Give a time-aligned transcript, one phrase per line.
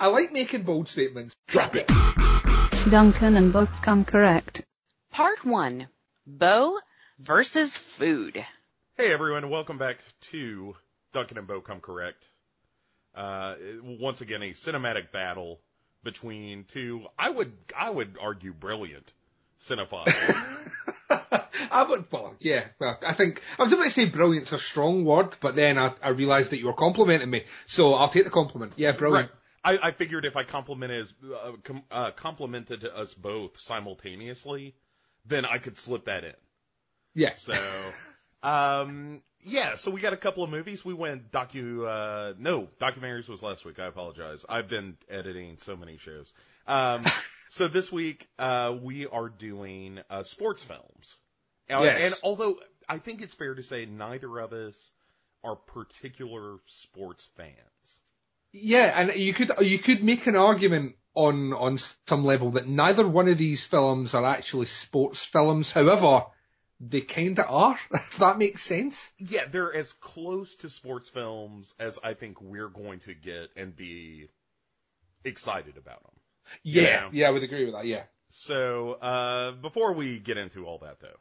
[0.00, 1.34] I like making bold statements.
[1.48, 1.88] Drop it.
[2.88, 4.64] Duncan and Bo come correct.
[5.10, 5.88] Part 1
[6.24, 6.78] Bo
[7.18, 8.46] versus Food.
[8.96, 9.98] Hey everyone, welcome back
[10.30, 10.76] to
[11.12, 12.24] Duncan and Bo Come Correct.
[13.12, 15.58] Uh, once again, a cinematic battle
[16.04, 19.12] between two, I would, I would argue brilliant
[19.58, 20.14] cinephiles.
[21.72, 25.04] I would, well, yeah, well, I think, I was about to say brilliant's a strong
[25.04, 28.30] word, but then I, I realised that you were complimenting me, so I'll take the
[28.30, 28.74] compliment.
[28.76, 29.30] Yeah, brilliant.
[29.30, 29.37] Right.
[29.68, 34.74] I, I figured if I complimented, uh, com, uh, complimented us both simultaneously,
[35.26, 36.34] then I could slip that in.
[37.14, 37.34] Yeah.
[37.34, 37.54] So,
[38.42, 40.84] um, yeah, so we got a couple of movies.
[40.84, 43.78] We went docu, uh, no, documentaries was last week.
[43.78, 44.46] I apologize.
[44.48, 46.32] I've been editing so many shows.
[46.66, 47.04] Um,
[47.48, 51.16] so this week, uh, we are doing, uh, sports films.
[51.70, 52.00] Uh, Yes.
[52.04, 52.58] And although
[52.88, 54.90] I think it's fair to say neither of us
[55.44, 58.00] are particular sports fans.
[58.52, 63.06] Yeah, and you could, you could make an argument on, on some level that neither
[63.06, 65.72] one of these films are actually sports films.
[65.72, 66.26] However,
[66.80, 69.10] they kinda are, if that makes sense.
[69.18, 73.74] Yeah, they're as close to sports films as I think we're going to get and
[73.74, 74.28] be
[75.24, 76.12] excited about them.
[76.62, 77.08] Yeah, Yeah.
[77.12, 78.04] yeah, I would agree with that, yeah.
[78.30, 81.16] So, uh, before we get into all that though,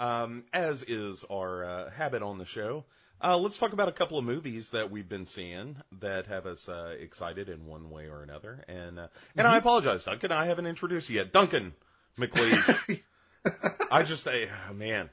[0.00, 2.84] um, as is our uh, habit on the show,
[3.22, 6.68] uh, let's talk about a couple of movies that we've been seeing that have us
[6.68, 8.64] uh, excited in one way or another.
[8.68, 11.32] And uh, and I apologize, Duncan, I haven't introduced you yet.
[11.32, 11.74] Duncan
[12.18, 13.00] McLeese.
[13.90, 15.08] I just, uh, man,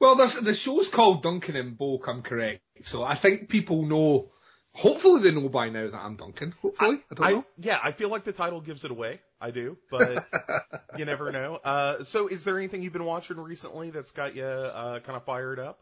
[0.00, 4.30] Well, there's, the show's called Duncan and Bo Come Correct, so I think people know,
[4.72, 7.44] hopefully they know by now that I'm Duncan, hopefully, I, don't I, know.
[7.58, 9.20] yeah, I feel like the title gives it away.
[9.40, 10.24] I do, but
[10.96, 11.56] you never know.
[11.56, 15.24] Uh, so is there anything you've been watching recently that's got you uh, kind of
[15.24, 15.80] fired up?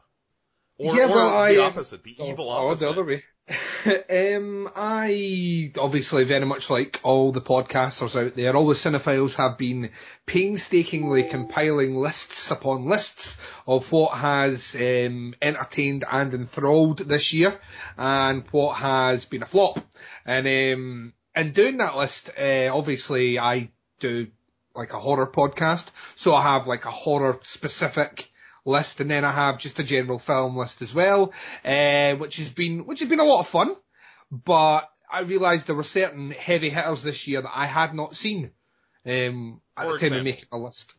[0.81, 2.84] Or, Yeah, or well, I, the um, opposite, the Oh, evil oh, opposite.
[2.86, 3.23] the other way.
[4.36, 9.58] um, I obviously very much like all the podcasters out there, all the cinephiles have
[9.58, 9.91] been
[10.25, 13.36] painstakingly compiling lists upon lists
[13.67, 17.61] of what has um, entertained and enthralled this year,
[17.98, 19.80] and what has been a flop.
[20.24, 24.29] And um, in doing that list, uh, obviously I do
[24.74, 25.86] like a horror podcast,
[26.17, 28.30] so I have like a horror specific
[28.65, 31.33] list, and then I have just a general film list as well,
[31.65, 33.75] uh, which has been which has been a lot of fun.
[34.31, 38.53] But I realised there were certain heavy hitters this year that I had not seen
[39.07, 40.19] um, at For the time example?
[40.19, 40.95] of making a list.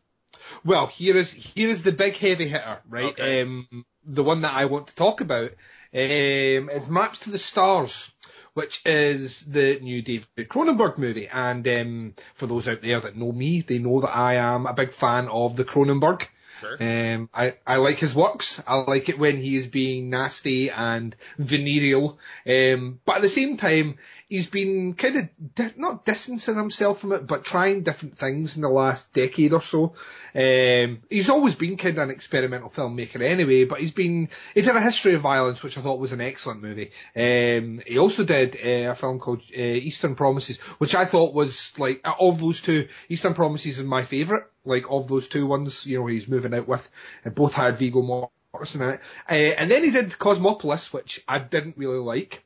[0.64, 3.12] Well, here is here is the big heavy hitter, right?
[3.12, 3.42] Okay.
[3.42, 5.50] Um, the one that I want to talk about
[5.94, 8.10] um, is Maps to the Stars,
[8.54, 11.28] which is the new David Cronenberg movie.
[11.28, 14.74] And um, for those out there that know me, they know that I am a
[14.74, 16.26] big fan of the Cronenberg.
[16.62, 16.76] Sure.
[16.80, 18.62] Um, I, I like his works.
[18.66, 22.18] I like it when he is being nasty and venereal.
[22.46, 23.98] Um, but at the same time,
[24.32, 28.62] he's been kind of di- not distancing himself from it, but trying different things in
[28.62, 29.92] the last decade or so.
[30.34, 34.74] Um, he's always been kind of an experimental filmmaker anyway, but he's been, he did
[34.74, 36.92] a history of violence, which I thought was an excellent movie.
[37.14, 41.78] Um, he also did uh, a film called uh, Eastern Promises, which I thought was
[41.78, 45.98] like, of those two, Eastern Promises is my favourite, like of those two ones, you
[45.98, 46.88] know, he's moving out with,
[47.26, 49.00] and both had Viggo Mortensen in it.
[49.28, 52.42] Uh, and then he did Cosmopolis, which I didn't really like.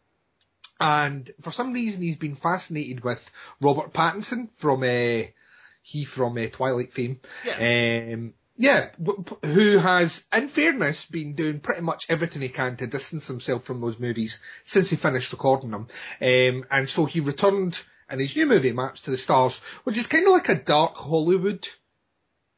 [0.79, 5.29] And for some reason he's been fascinated with Robert Pattinson from, uh,
[5.83, 7.21] he from uh, Twilight fame.
[7.45, 8.13] Yeah.
[8.15, 8.89] Um, yeah,
[9.45, 13.81] who has, in fairness, been doing pretty much everything he can to distance himself from
[13.81, 15.89] those movies since he finished recording them.
[16.23, 17.79] Um, and so he returned
[18.11, 20.97] in his new movie, Maps to the Stars, which is kind of like a dark
[20.97, 21.69] Hollywood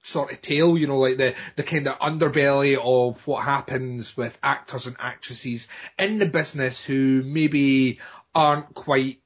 [0.02, 4.38] sort of tale, you know, like the, the kind of underbelly of what happens with
[4.42, 7.98] actors and actresses in the business who maybe
[8.34, 9.20] aren't quite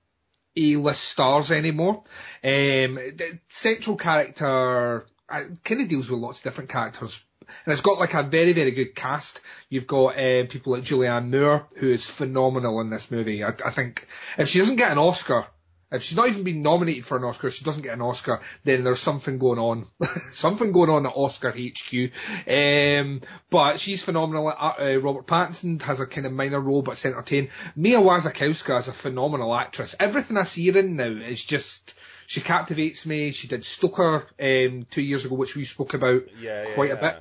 [0.57, 2.03] A-list stars anymore.
[2.43, 7.23] Um, the central character uh, kind of deals with lots of different characters.
[7.65, 9.41] And it's got like a very, very good cast.
[9.69, 13.45] You've got um, people like Julianne Moore, who is phenomenal in this movie.
[13.45, 14.07] I, I think
[14.39, 15.47] if she doesn't get an Oscar,
[15.93, 18.83] if she's not even been nominated for an Oscar, she doesn't get an Oscar, then
[18.85, 19.87] there's something going on.
[20.33, 22.11] something going on at Oscar HQ.
[22.49, 23.21] Um,
[23.51, 24.49] but she's phenomenal.
[24.49, 27.51] Uh, uh, Robert Pattinson has a kind of minor role, but it's entertaining.
[27.77, 29.95] Mia Wasikowska is a phenomenal actress.
[30.01, 31.95] Everything I see her in now is just,
[32.27, 33.31] she captivates me.
[33.33, 36.95] She did Stoker, um, two years ago, which we spoke about Yeah, yeah, quite yeah.
[36.97, 37.17] a bit.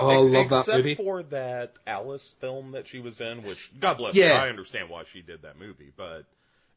[0.00, 0.94] Oh, I Ex- love that except movie.
[0.94, 4.38] for that Alice film that she was in, which God bless Yeah.
[4.38, 6.24] her, I understand why she did that movie, but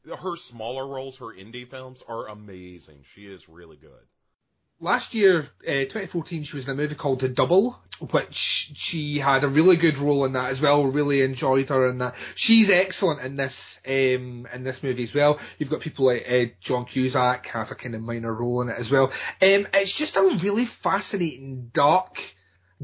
[0.06, 3.04] her smaller roles, her indie films, are amazing.
[3.14, 4.06] She is really good.
[4.80, 7.78] last year, uh, 2014, she was in a movie called The Double,
[8.10, 10.84] which she had a really good role in that as well.
[10.86, 12.16] Really enjoyed her in that.
[12.34, 15.38] She's excellent in this um, in this movie as well.
[15.60, 18.78] You've got people like uh, John Cusack has a kind of minor role in it
[18.78, 19.12] as well.
[19.40, 22.20] Um, it's just a really fascinating, dark,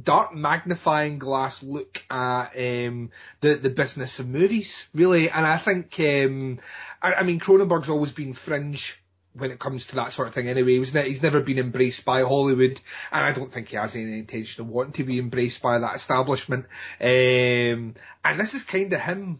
[0.02, 3.12] dark magnifying glass look at um,
[3.42, 5.30] the the business of movies, really.
[5.30, 6.60] And I think, um,
[7.02, 9.02] I, I mean, Cronenberg's always been fringe
[9.34, 10.74] when it comes to that sort of thing anyway.
[10.74, 12.80] He was ne- he's never been embraced by Hollywood,
[13.12, 15.96] and I don't think he has any intention of wanting to be embraced by that
[15.96, 16.66] establishment.
[17.00, 19.40] Um, and this is kind of him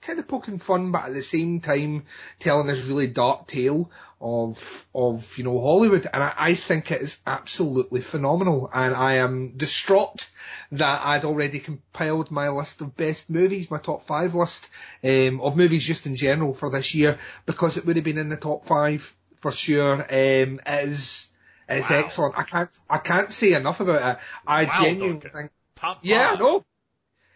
[0.00, 2.04] kind of poking fun, but at the same time
[2.40, 7.02] telling this really dark tale of of you know Hollywood, and I, I think it
[7.02, 8.70] is absolutely phenomenal.
[8.72, 10.28] And I am distraught
[10.72, 14.68] that I'd already compiled my list of best movies, my top five list
[15.02, 18.28] um, of movies just in general for this year, because it would have been in
[18.28, 19.94] the top five for sure.
[20.02, 21.28] Um, it is
[21.68, 22.00] it's Wow.
[22.04, 22.34] excellent.
[22.38, 24.22] I can't I can't say enough about it.
[24.46, 25.30] I Wow, genuinely Duncan.
[25.32, 25.50] think.
[25.76, 26.06] Top five.
[26.06, 26.64] Yeah, no.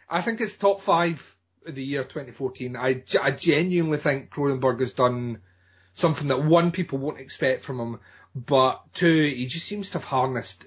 [0.08, 1.36] I think it's top five
[1.74, 2.76] the year 2014.
[2.76, 5.40] I, I genuinely think Cronenberg has done
[5.94, 8.00] something that one, people won't expect from him,
[8.34, 10.64] but two, he just seems to have harnessed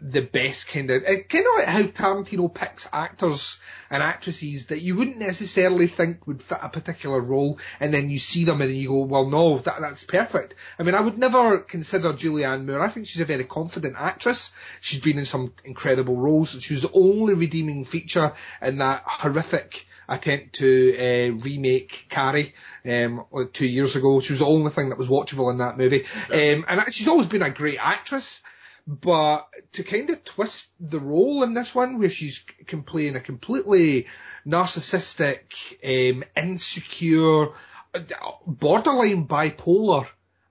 [0.00, 3.58] the best kind of, kind of like how Tarantino picks actors
[3.90, 8.18] and actresses that you wouldn't necessarily think would fit a particular role, and then you
[8.18, 10.54] see them and you go, well, no, that, that's perfect.
[10.78, 12.80] I mean, I would never consider Julianne Moore.
[12.80, 14.52] I think she's a very confident actress.
[14.80, 16.50] She's been in some incredible roles.
[16.62, 22.54] She was the only redeeming feature in that horrific attempt to uh, remake Carrie
[22.84, 24.20] um, two years ago.
[24.20, 26.06] She was the only thing that was watchable in that movie.
[26.32, 28.40] Um, and she's always been a great actress.
[28.88, 33.16] But to kind of twist the role in this one, where she's can play in
[33.16, 34.06] a completely
[34.46, 35.42] narcissistic,
[35.84, 37.48] um, insecure,
[37.94, 38.00] uh,
[38.46, 40.06] borderline bipolar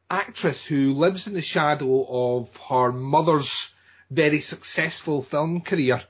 [0.08, 3.74] actress who lives in the shadow of her mother's
[4.12, 6.04] very successful film career,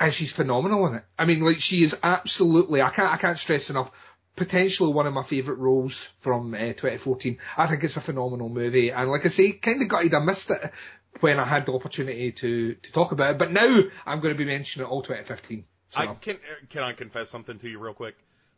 [0.00, 1.04] and she's phenomenal in it.
[1.18, 2.80] I mean, like she is absolutely.
[2.80, 3.12] I can't.
[3.12, 3.90] I can't stress enough.
[4.34, 7.36] Potentially one of my favourite roles from uh, 2014.
[7.58, 10.50] I think it's a phenomenal movie, and like I say, kind of gutted I missed
[10.50, 10.72] it
[11.18, 13.38] when I had the opportunity to to talk about it.
[13.38, 15.64] But now I'm going to be mentioning it all 2015.
[15.88, 16.00] So.
[16.00, 18.14] I can can I confess something to you real quick?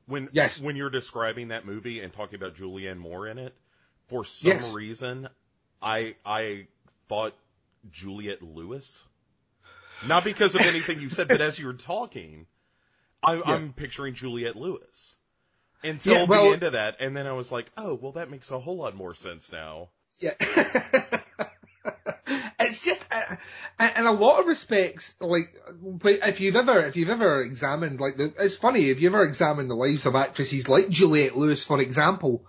[0.06, 0.60] When Yes.
[0.60, 3.54] when you're describing that movie and talking about Julianne Moore in it,
[4.08, 4.72] for some Yes.
[4.72, 5.28] reason,
[5.80, 6.66] I I
[7.08, 7.34] thought
[7.90, 9.02] Juliette Lewis.
[10.06, 12.46] Not because of anything you said, but as you were talking,
[13.24, 15.16] I, I'm picturing Juliette Lewis
[15.84, 18.28] until Yeah, well- the end of that, and then I was like, oh, well, that
[18.30, 19.90] makes a whole lot more sense now.
[20.18, 20.34] Yeah.
[22.72, 23.36] it's just, uh,
[23.96, 25.54] in a lot of respects, like,
[26.02, 29.68] if you've ever, if you've ever examined, like, the, it's funny, if you've ever examined
[29.68, 32.46] the lives of actresses like Juliette Lewis, for example,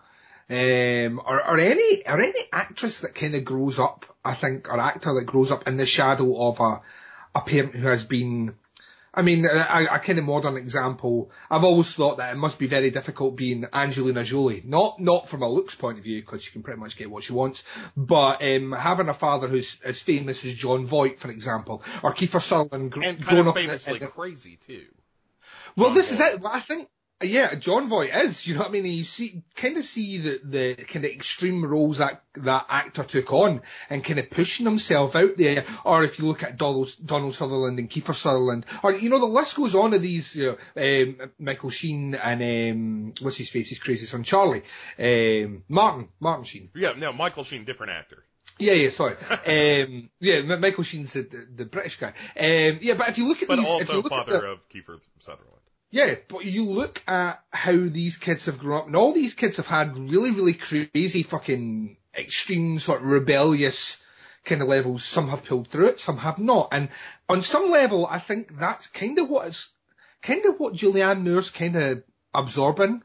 [0.50, 4.80] um, or, or any, or any actress that kind of grows up, I think, or
[4.80, 6.82] actor that grows up in the shadow of a,
[7.36, 8.56] a parent who has been
[9.16, 11.30] I mean, I, a kind of modern example.
[11.52, 14.64] I've always thought that it must be very difficult being Angelina Jolie.
[14.66, 17.24] Not not from a looks point of view, because she can pretty much get what
[17.24, 17.64] she wants,
[17.96, 22.42] but um, having a father who's as famous as Jon Voight, for example, or Kiefer
[22.42, 24.86] Sutherland, gr- And kind grown of up in- famously in- crazy too.
[25.76, 26.42] well, John this is it.
[26.42, 26.90] Well, I think,
[27.22, 28.46] yeah, Jon Voight is.
[28.48, 28.86] You know what I mean?
[28.86, 33.32] You see, kind of see the the kind of extreme roles that that actor took
[33.32, 35.66] on, and kind of pushing himself out there.
[35.84, 39.26] Or if you look at Donald, Donald Sutherland and Kiefer Sutherland, or you know, the
[39.26, 40.36] list goes on of these.
[40.36, 43.70] You know, um, Michael Sheen and um, what's his face?
[43.70, 44.64] His crazy son Charlie,
[45.00, 46.70] um, Martin, Martin Sheen.
[46.76, 48.24] Yeah, no, Michael Sheen, different actor.
[48.60, 49.16] Yeah, yeah, sorry.
[49.48, 52.10] um, yeah, Michael Sheen's the, the, the British guy.
[52.38, 54.42] Um, yeah, but if you look at But these, if you also look at father
[54.42, 55.63] the, of Kiefer Sutherland.
[55.94, 59.58] Yeah, but you look at how these kids have grown up, and all these kids
[59.58, 63.98] have had really, really crazy fucking extreme sort of rebellious
[64.44, 65.04] kind of levels.
[65.06, 66.70] Some have pulled through it, some have not.
[66.72, 66.90] And
[67.30, 69.70] on some level, I think that's kind of what is,
[70.24, 73.04] kind of what Julianne Moore's kind of absorbing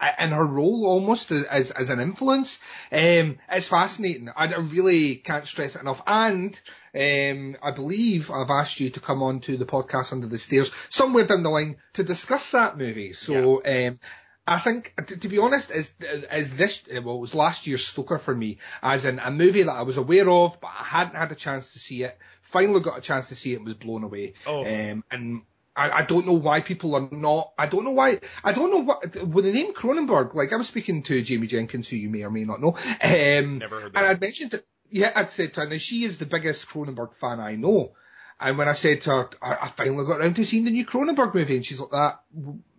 [0.00, 2.58] uh, in her role almost as, as an influence.
[2.92, 4.28] Um, it's fascinating.
[4.28, 6.02] I, I really can't stress it enough.
[6.06, 6.58] And,
[6.94, 10.70] um, I believe I've asked you to come on to the podcast Under the Stairs
[10.88, 13.12] somewhere down the line to discuss that movie.
[13.12, 13.98] So, um,
[14.46, 15.96] I think, to, to be honest, as,
[16.30, 19.74] as this, well, it was last year's Stoker for me, as in a movie that
[19.74, 22.16] I was aware of, but I hadn't had a chance to see it.
[22.42, 24.34] Finally got a chance to see it and was blown away.
[24.46, 24.64] Oh.
[24.64, 25.42] Um, and
[25.76, 28.78] I, I don't know why people are not, I don't know why, I don't know
[28.78, 32.22] what, with the name Cronenberg, like I was speaking to Jamie Jenkins, who you may
[32.22, 34.06] or may not know, um, Never heard and.
[34.06, 34.64] I'd mentioned that.
[34.90, 37.92] yeah, I'd said to her, now she is the biggest Cronenberg fan I know.
[38.38, 40.84] And when I said to her, I, I finally got around to seeing the new
[40.84, 42.20] Cronenberg movie, and she's like, that,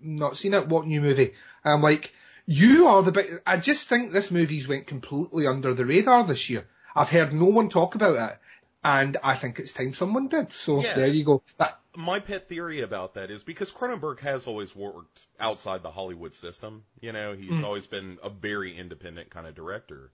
[0.01, 1.33] not seen it, what new movie?
[1.63, 2.13] And I'm like,
[2.45, 6.49] you are the big, I just think this movie's went completely under the radar this
[6.49, 6.67] year.
[6.95, 8.39] I've heard no one talk about it,
[8.87, 10.53] and I think it's time someone did.
[10.53, 10.93] So Yeah.
[10.95, 11.43] there you go.
[11.57, 16.33] That, my pet theory about that is because Cronenberg has always worked outside the Hollywood
[16.33, 16.85] system.
[17.01, 20.11] You know, he's always been a very independent kind of director.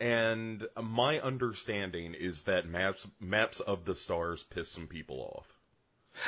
[0.00, 5.44] And my understanding is that maps maps of the stars piss some people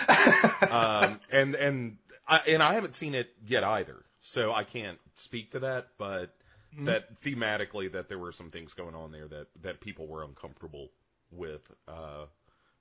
[0.08, 0.70] off.
[0.70, 5.52] um, and and I, and I haven't seen it yet either, so I can't speak
[5.52, 5.88] to that.
[5.98, 6.36] But
[6.78, 10.90] that thematically, that there were some things going on there that that people were uncomfortable
[11.36, 11.62] with.
[11.88, 12.26] Uh,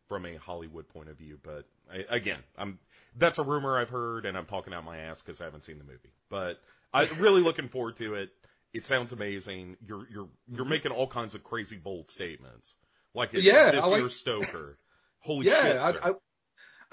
[0.09, 1.39] from a Hollywood point of view.
[1.41, 2.77] But I, again, I'm
[3.15, 5.77] that's a rumor I've heard, and I'm talking out my ass because I haven't seen
[5.77, 6.11] the movie.
[6.29, 6.59] But
[6.93, 8.29] I'm really looking forward to it.
[8.73, 9.77] It sounds amazing.
[9.87, 12.75] You're you're you're making all kinds of crazy bold statements,
[13.15, 14.77] like it's Yeah, this like- year's Stoker.
[15.21, 16.03] Holy yeah, shit!
[16.03, 16.15] Sir.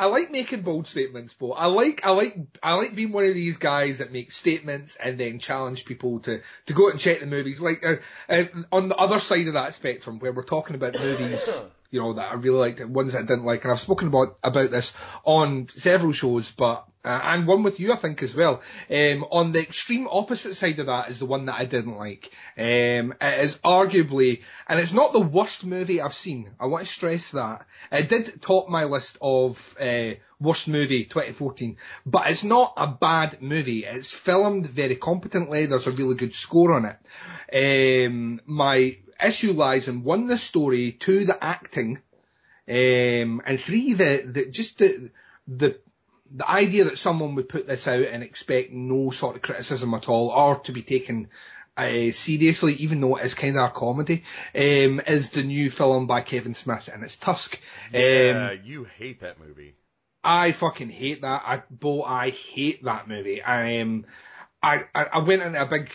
[0.00, 3.34] I, like making bold statements, but I like I like I like being one of
[3.34, 7.20] these guys that make statements and then challenge people to to go out and check
[7.20, 7.60] the movies.
[7.60, 7.96] Like uh,
[8.28, 11.48] uh, on the other side of that spectrum, where we're talking about movies,
[11.90, 14.38] you know, that I really liked, ones that I didn't like, and I've spoken about
[14.42, 14.94] about this
[15.24, 18.60] on several shows, but uh, and one with you, I think, as well.
[18.90, 22.30] Um, on the extreme opposite side of that is the one that I didn't like.
[22.58, 26.50] Um, it is arguably, and it's not the worst movie I've seen.
[26.60, 31.78] I want to stress that it did top my list of uh, worst movie 2014,
[32.04, 33.84] but it's not a bad movie.
[33.84, 35.66] It's filmed very competently.
[35.66, 38.06] There's a really good score on it.
[38.06, 41.98] Um, my issue lies in one the story, two the acting,
[42.68, 45.10] um, and three the, the just the
[45.46, 45.78] the
[46.32, 50.08] the idea that someone would put this out and expect no sort of criticism at
[50.08, 51.28] all or to be taken
[51.76, 54.24] uh, seriously, even though it is kind of a comedy,
[54.54, 57.58] um, is the new film by Kevin Smith and it's Tusk.
[57.92, 59.74] yeah, Um, you hate that movie.
[60.22, 61.42] I fucking hate that.
[61.44, 63.42] I, Bo, I hate that movie.
[63.42, 64.04] I, um,
[64.62, 65.90] I, I I went into a big,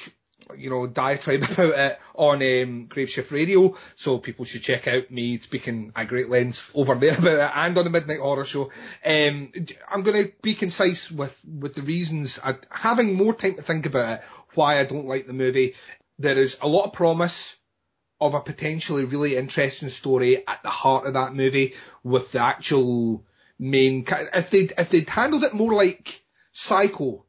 [0.57, 5.37] you know, diatribe about it on um, Graveshift Radio, so people should check out me
[5.39, 8.71] speaking at great lengths over there about it and on the Midnight Horror Show.
[9.05, 9.51] Um,
[9.89, 13.85] I'm going to be concise with, with the reasons, I, having more time to think
[13.85, 15.75] about it, why I don't like the movie.
[16.19, 17.55] There is a lot of promise
[18.21, 23.25] of a potentially really interesting story at the heart of that movie with the actual
[23.59, 24.05] main.
[24.09, 26.23] If they'd if they'd handled it more like
[26.53, 27.24] Psycho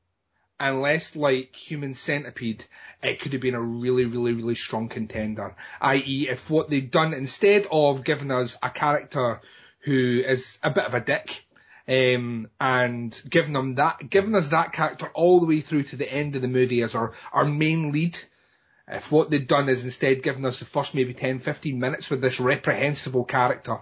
[0.58, 2.64] and less like Human Centipede,
[3.02, 5.54] it could have been a really really really strong contender.
[5.80, 9.40] I.e., if what they'd done instead of giving us a character
[9.80, 11.42] who is a bit of a dick.
[11.88, 16.12] Um, and giving them that, giving us that character all the way through to the
[16.12, 18.18] end of the movie as our, our main lead,
[18.88, 22.20] if what they'd done is instead given us the first maybe 10, 15 minutes with
[22.20, 23.78] this reprehensible character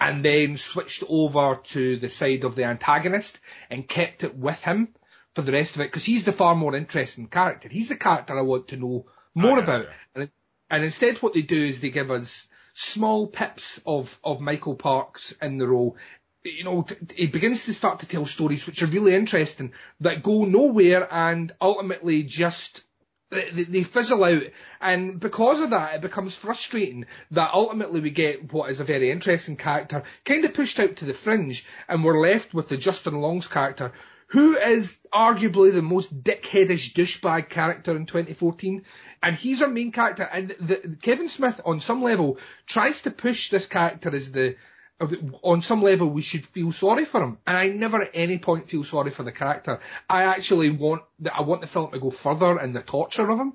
[0.00, 3.38] and then switched over to the side of the antagonist
[3.70, 4.88] and kept it with him
[5.36, 7.68] for the rest of it because he's the far more interesting character.
[7.68, 9.86] He's the character I want to know more about.
[10.14, 10.30] And,
[10.70, 15.32] and instead what they do is they give us small pips of, of Michael Parks
[15.42, 15.98] in the role.
[16.42, 20.46] You know, he begins to start to tell stories which are really interesting that go
[20.46, 22.82] nowhere and ultimately just
[23.28, 24.44] they- they fizzle out,
[24.80, 29.10] and because of that, it becomes frustrating that ultimately we get what is a very
[29.10, 33.20] interesting character kind of pushed out to the fringe, and we're left with the Justin
[33.20, 33.92] Long's character,
[34.28, 38.84] who is arguably the most dickheadish douchebag character in 2014,
[39.22, 43.50] and he's our main character, and the, Kevin Smith on some level tries to push
[43.50, 44.56] this character as the
[44.98, 45.08] uh,
[45.42, 47.38] on some level we should feel sorry for him.
[47.46, 49.80] And I never at any point feel sorry for the character.
[50.08, 53.38] I actually want the, I want the film to go further in the torture of
[53.38, 53.52] him.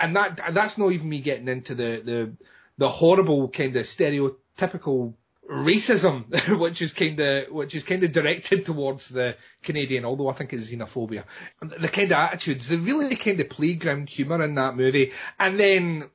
[0.00, 2.32] And that, that's not even me getting into the, the,
[2.78, 5.14] the horrible kind of stereotypical
[5.50, 10.34] racism, which is kind of, which is kind of directed towards the Canadian, although I
[10.34, 11.24] think it's xenophobia.
[11.60, 15.12] The kind of attitudes, the really kind of playground humour in that movie.
[15.38, 16.10] And then,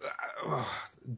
[0.46, 0.66] uh,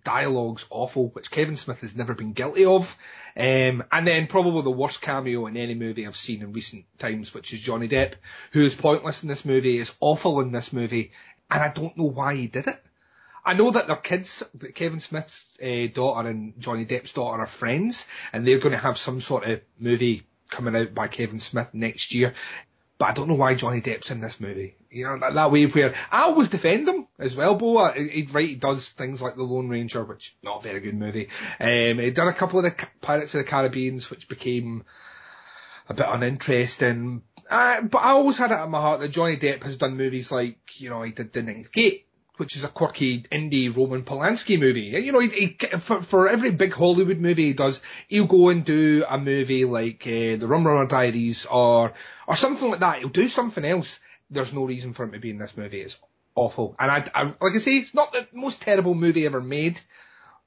[0.04, 2.96] dialogue's awful, which Kevin Smith has never been guilty of.
[3.36, 7.34] Um, and then probably the worst cameo in any movie I've seen in recent times,
[7.34, 8.13] which is Johnny Depp,
[8.51, 11.12] who is pointless in this movie, is awful in this movie,
[11.50, 12.84] and I don't know why he did it.
[13.43, 14.43] I know that their kids,
[14.75, 18.98] Kevin Smith's uh, daughter and Johnny Depp's daughter are friends, and they're going to have
[18.98, 22.34] some sort of movie coming out by Kevin Smith next year.
[22.98, 24.75] But I don't know why Johnny Depp's in this movie.
[24.91, 27.91] You know, that, that way where I always defend him as well, Bo.
[27.93, 30.96] He, he, right, he does things like The Lone Ranger, which not a very good
[30.96, 31.29] movie.
[31.62, 34.84] Um, he done a couple of the Pirates of the Caribbeans, which became
[35.88, 37.24] a bit uninteresting.
[37.50, 40.31] Uh, but I always had it in my heart that Johnny Depp has done movies
[40.31, 42.05] like, you know, he did The Ninth Gate,
[42.39, 44.81] which is a quirky indie Roman Polanski movie.
[45.03, 48.63] You know, he, he, for, for every big Hollywood movie he does, he'll go and
[48.63, 51.93] do a movie like uh, The Rum Runner Diaries or
[52.27, 53.00] or something like that.
[53.00, 54.00] He'll do something else.
[54.29, 55.81] There's no reason for him to be in this movie.
[55.81, 56.00] It's
[56.34, 56.75] awful.
[56.79, 59.81] And I, I like I say, it's not the most terrible movie ever made,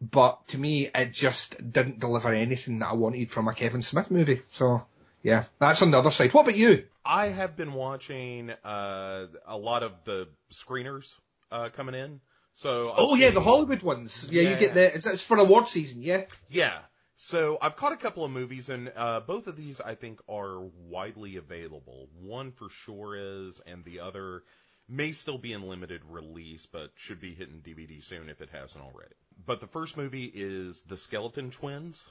[0.01, 4.11] but to me, it just didn't deliver anything that I wanted from a Kevin Smith
[4.11, 4.43] movie.
[4.53, 4.83] So,
[5.23, 6.33] yeah, that's on the other side.
[6.33, 6.85] What about you?
[7.05, 11.17] I have been watching uh, a lot of the screeners
[11.53, 12.21] uh, coming in.
[12.55, 14.27] So I've Oh yeah, the Hollywood ones.
[14.31, 16.03] Yeah, you get that it's for award season?
[16.03, 16.25] Yeah.
[16.51, 16.79] Yeah.
[17.17, 20.61] So I've caught a couple of movies, and uh, both of these I think are
[20.61, 22.09] widely available.
[22.21, 24.43] One for sure is, and the other
[24.89, 28.85] may still be in limited release, but should be hitting DVD soon if it hasn't
[28.85, 29.15] already.
[29.47, 32.05] But the first movie is The Skeleton Twins,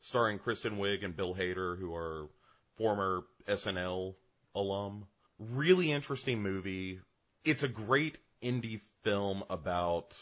[0.00, 2.28] starring Kristen Wiig and Bill Hader, who are
[2.76, 4.14] former SNL
[4.54, 5.06] alum.
[5.38, 7.00] Really interesting movie.
[7.44, 10.18] It's a great indie film about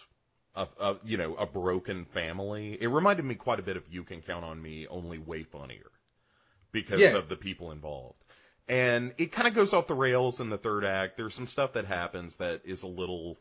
[0.54, 2.76] a, a you know a broken family.
[2.80, 5.90] It reminded me quite a bit of You Can Count on Me, only way funnier
[6.72, 7.16] because Yeah.
[7.16, 8.22] of the people involved.
[8.68, 11.16] And it kind of goes off the rails in the third act.
[11.16, 13.38] There's some stuff that happens that is a little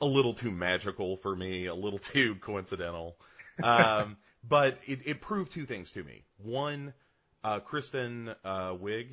[0.00, 3.16] a little too magical for me, a little too coincidental.
[3.62, 4.16] Um,
[4.48, 6.24] but it, it proved two things to me.
[6.38, 6.94] One,
[7.44, 9.08] uh, Kristen uh, Wiig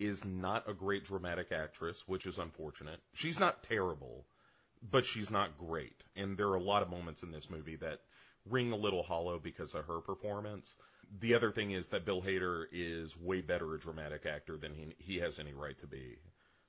[0.00, 3.00] is not a great dramatic actress, which is unfortunate.
[3.14, 4.26] She's not terrible,
[4.90, 6.02] but she's not great.
[6.16, 8.00] And there are a lot of moments in this movie that
[8.48, 10.74] ring a little hollow because of her performance.
[11.20, 14.94] The other thing is that Bill Hader is way better a dramatic actor than he,
[14.98, 16.18] he has any right to be.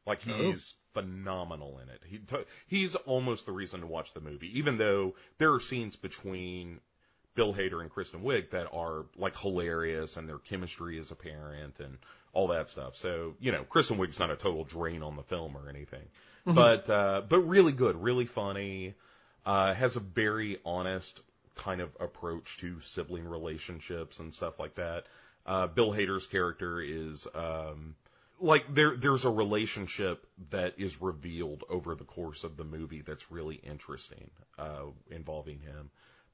[0.06, 1.02] Like he's oh.
[1.02, 2.02] phenomenal in it.
[2.06, 5.96] He t- he's almost the reason to watch the movie, even though there are scenes
[5.96, 6.82] between
[7.36, 11.98] Bill Hader and Kristen Wiig that are like hilarious and their chemistry is apparent and
[12.34, 12.98] all that stuff.
[12.98, 16.06] So, you know, Kristen Wiig's not a total drain on the film or anything.
[16.46, 18.96] But uh but really good, really funny.
[19.46, 21.22] Uh has a very honest
[21.56, 25.06] kind of approach to sibling relationships and stuff like that.
[25.46, 27.96] Uh Bill Hader's character is um
[28.40, 33.32] like there there's a relationship that is revealed over the course of the movie that's
[33.32, 35.90] really interesting uh involving him.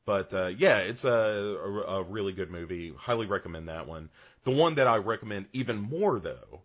[0.06, 2.94] But uh, yeah, it's a, a, a really good movie.
[2.98, 4.10] Highly recommend that one.
[4.44, 6.62] The one that I recommend even more though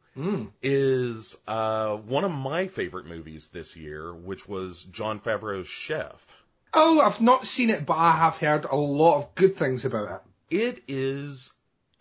[0.63, 6.37] is uh, one of my favorite movies this year, which was Jon Favreau's Chef.
[6.73, 10.23] Oh, I've not seen it, but I have heard a lot of good things about
[10.51, 10.57] it.
[10.57, 11.53] It is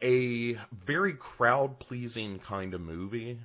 [0.01, 3.39] a very crowd pleasing kind of movie,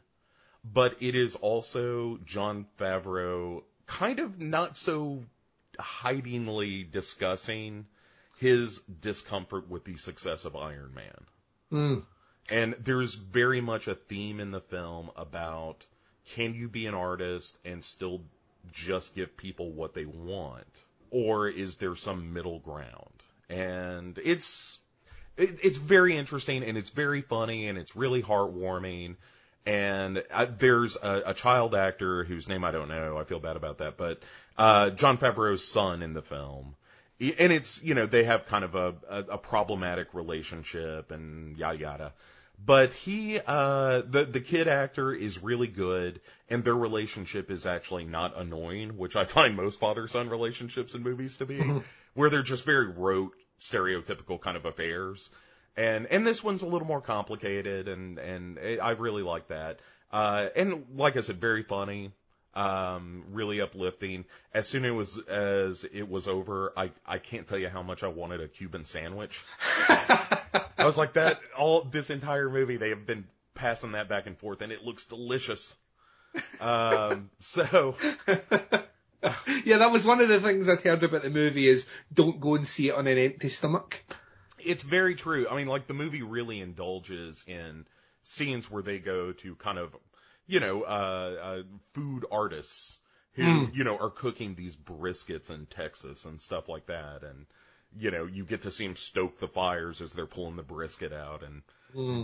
[0.64, 5.24] but it is also Jon Favreau kind of not so
[5.78, 7.86] hidingly discussing
[8.38, 11.26] his discomfort with the success of Iron Man.
[11.72, 12.02] Mm.
[12.50, 15.86] And there's very much a theme in the film about
[16.34, 18.22] can you be an artist and still
[18.72, 20.82] just give people what they want?
[21.10, 23.22] Or is there some middle ground?
[23.48, 24.78] And it's,
[25.36, 29.16] it, it's very interesting and it's very funny and it's really heartwarming.
[29.64, 33.16] And uh, there's a, a child actor whose name I don't know.
[33.18, 34.22] I feel bad about that, but
[34.58, 36.74] uh, Jon Favreau's son in the film.
[37.20, 41.78] And it's you know they have kind of a, a, a problematic relationship and yada
[41.78, 42.12] yada.
[42.64, 48.04] But he, uh, the the kid actor is really good, and their relationship is actually
[48.04, 51.60] not annoying, which I find most father son relationships in movies to be,
[52.14, 55.28] where they're just very rote, stereotypical kind of affairs.
[55.76, 59.80] And and this one's a little more complicated, and and I really like that.
[60.12, 62.12] Uh, and like I said, very funny,
[62.58, 64.24] um, really uplifting.
[64.52, 67.82] As soon as it was as it was over, I I can't tell you how
[67.82, 69.44] much I wanted a Cuban sandwich.
[69.88, 74.36] I was like that all this entire movie they have been passing that back and
[74.36, 75.74] forth, and it looks delicious.
[76.60, 77.94] Um, so
[79.64, 82.54] Yeah, that was one of the things I'd heard about the movie is don't go
[82.54, 84.04] and see it on an empty stomach.
[84.58, 85.46] It's very true.
[85.48, 87.86] I mean, like the movie really indulges in
[88.22, 89.94] scenes where they go to kind of,
[90.48, 91.62] you know, uh, uh
[91.94, 92.98] food artists
[93.34, 97.46] who, you know, are cooking these briskets in Texas and stuff like that, and
[97.96, 101.12] you know, you get to see them stoke the fires as they're pulling the brisket
[101.12, 101.62] out and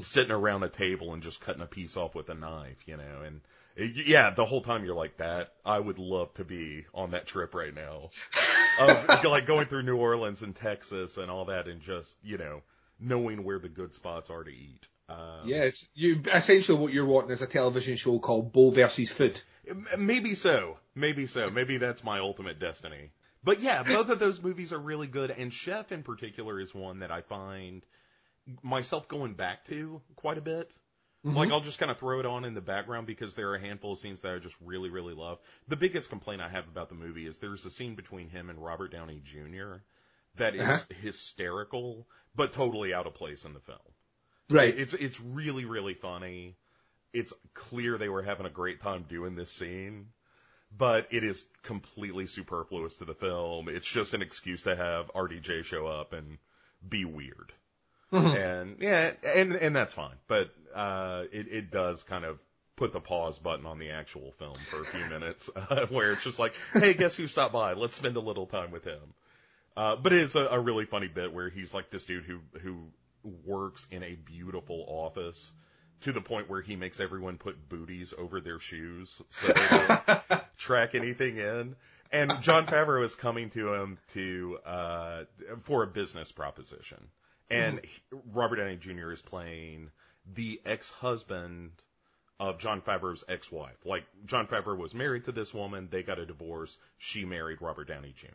[0.02, 3.22] sitting around a table and just cutting a piece off with a knife, you know,
[3.24, 3.40] and
[3.76, 5.52] yeah, the whole time you're like that.
[5.64, 8.02] I would love to be on that trip right now.
[8.80, 12.62] of like going through New Orleans and Texas and all that, and just you know
[13.00, 14.88] knowing where the good spots are to eat.
[15.08, 19.40] Um, Yes, you essentially what you're wanting is a television show called Bo versus Food.
[19.98, 23.10] maybe so, maybe so, maybe that's my ultimate destiny.
[23.42, 27.00] But yeah, both of those movies are really good, and Chef in particular is one
[27.00, 27.84] that I find
[28.62, 30.72] myself going back to quite a bit.
[31.26, 33.60] Like I'll just kind of throw it on in the background because there are a
[33.60, 35.38] handful of scenes that I just really, really love.
[35.68, 38.58] The biggest complaint I have about the movie is there's a scene between him and
[38.62, 39.76] Robert Downey Jr.
[40.36, 40.94] that is Uh-huh.
[41.00, 43.78] hysterical, but totally out of place in the film.
[44.50, 44.76] Right.
[44.76, 46.56] It's it's really, really funny.
[47.12, 50.08] It's clear they were having a great time doing this scene,
[50.76, 53.68] but it is completely superfluous to the film.
[53.68, 56.38] It's just an excuse to have RDJ show up and
[56.86, 57.52] be weird.
[58.12, 60.16] And yeah, and and that's fine.
[60.28, 62.38] But uh, it it does kind of
[62.76, 66.24] put the pause button on the actual film for a few minutes, uh, where it's
[66.24, 67.72] just like, hey, guess who stopped by?
[67.72, 69.14] Let's spend a little time with him.
[69.76, 72.40] Uh, but it is a, a really funny bit where he's like this dude who
[72.60, 72.86] who
[73.44, 75.52] works in a beautiful office
[76.02, 80.42] to the point where he makes everyone put booties over their shoes so they don't
[80.56, 81.76] track anything in.
[82.12, 85.24] And Jon Favreau is coming to him to uh,
[85.60, 87.08] for a business proposition,
[87.50, 89.10] and he- Robert Downey Jr.
[89.10, 89.90] is playing
[90.32, 91.70] the ex-husband
[92.38, 93.84] of Jon Favreau's ex-wife.
[93.84, 96.78] Like Jon Favreau was married to this woman, they got a divorce.
[96.98, 98.28] She married Robert Downey Jr.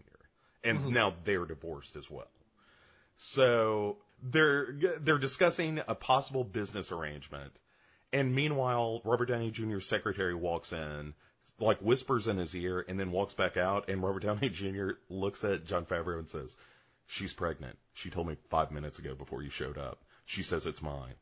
[0.63, 2.27] And now they're divorced as well.
[3.15, 7.53] So they're they're discussing a possible business arrangement.
[8.11, 11.13] And meanwhile, Robert Downey Jr.'s secretary walks in,
[11.59, 13.89] like whispers in his ear, and then walks back out.
[13.89, 14.91] And Robert Downey Jr.
[15.09, 16.55] looks at Jon Favreau and says,
[17.05, 17.77] "She's pregnant.
[17.93, 20.03] She told me five minutes ago before you showed up.
[20.25, 21.15] She says it's mine."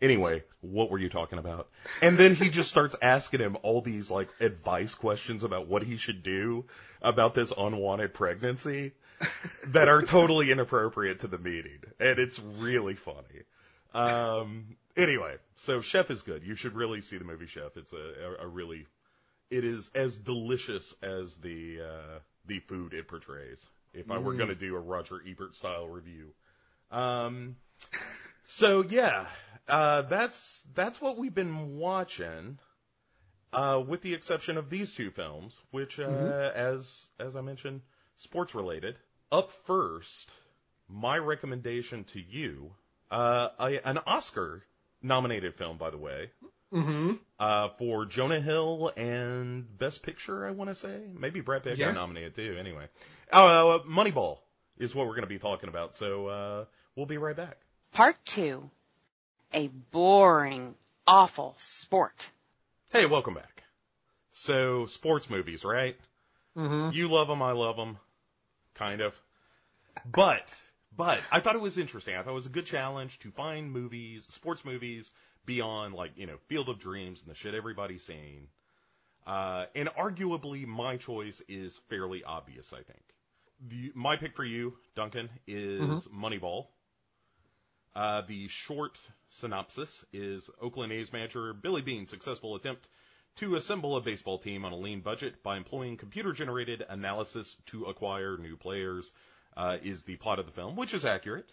[0.00, 1.68] Anyway, what were you talking about?
[2.02, 5.96] And then he just starts asking him all these like advice questions about what he
[5.96, 6.64] should do
[7.00, 8.92] about this unwanted pregnancy
[9.68, 11.78] that are totally inappropriate to the meeting.
[11.98, 13.44] And it's really funny.
[13.94, 16.42] Um, anyway, so Chef is good.
[16.42, 17.76] You should really see the movie Chef.
[17.76, 17.96] It's a,
[18.40, 18.86] a, a really,
[19.50, 23.64] it is as delicious as the, uh, the food it portrays.
[23.94, 26.34] If I were going to do a Roger Ebert style review.
[26.90, 27.56] Um,
[28.46, 29.26] so yeah,
[29.68, 32.58] uh, that's that's what we've been watching,
[33.52, 36.02] uh, with the exception of these two films, which, uh,
[36.54, 37.82] as as I mentioned,
[38.14, 38.96] sports related.
[39.32, 40.30] Up first,
[40.88, 42.72] my recommendation to you,
[43.10, 44.62] uh, a, an Oscar
[45.02, 46.30] nominated film, by the way,
[46.72, 47.14] Mm-hmm.
[47.40, 51.00] uh, for Jonah Hill and Best Picture, I want to say.
[51.18, 51.86] Maybe Brad Pitt Yeah.
[51.86, 52.56] got nominated too.
[52.58, 52.86] Anyway,
[53.32, 54.38] uh, Moneyball
[54.78, 55.94] is what we're going to be talking about.
[55.96, 57.56] So uh, we'll be right back.
[57.92, 58.70] Part two.
[59.52, 60.74] A boring,
[61.06, 62.30] awful sport.
[62.90, 63.62] Hey, welcome back.
[64.32, 65.96] So sports movies, right?
[66.56, 66.94] Mm-hmm.
[66.94, 67.98] You love them, I love them,
[68.74, 69.14] kind of.
[70.04, 70.54] But,
[70.94, 72.16] but I thought it was interesting.
[72.16, 75.10] I thought it was a good challenge to find movies, sports movies,
[75.46, 78.48] beyond like you know Field of Dreams and the shit everybody's seen.
[79.26, 82.72] Uh, and arguably, my choice is fairly obvious.
[82.72, 83.02] I think.
[83.68, 86.66] The, my pick for you, Duncan, is Moneyball.
[87.96, 92.90] Uh, the short synopsis is Oakland A's manager Billy Beane's successful attempt
[93.36, 98.36] to assemble a baseball team on a lean budget by employing computer-generated analysis to acquire
[98.36, 99.12] new players
[99.56, 101.48] uh, is the plot of the film, which is accurate.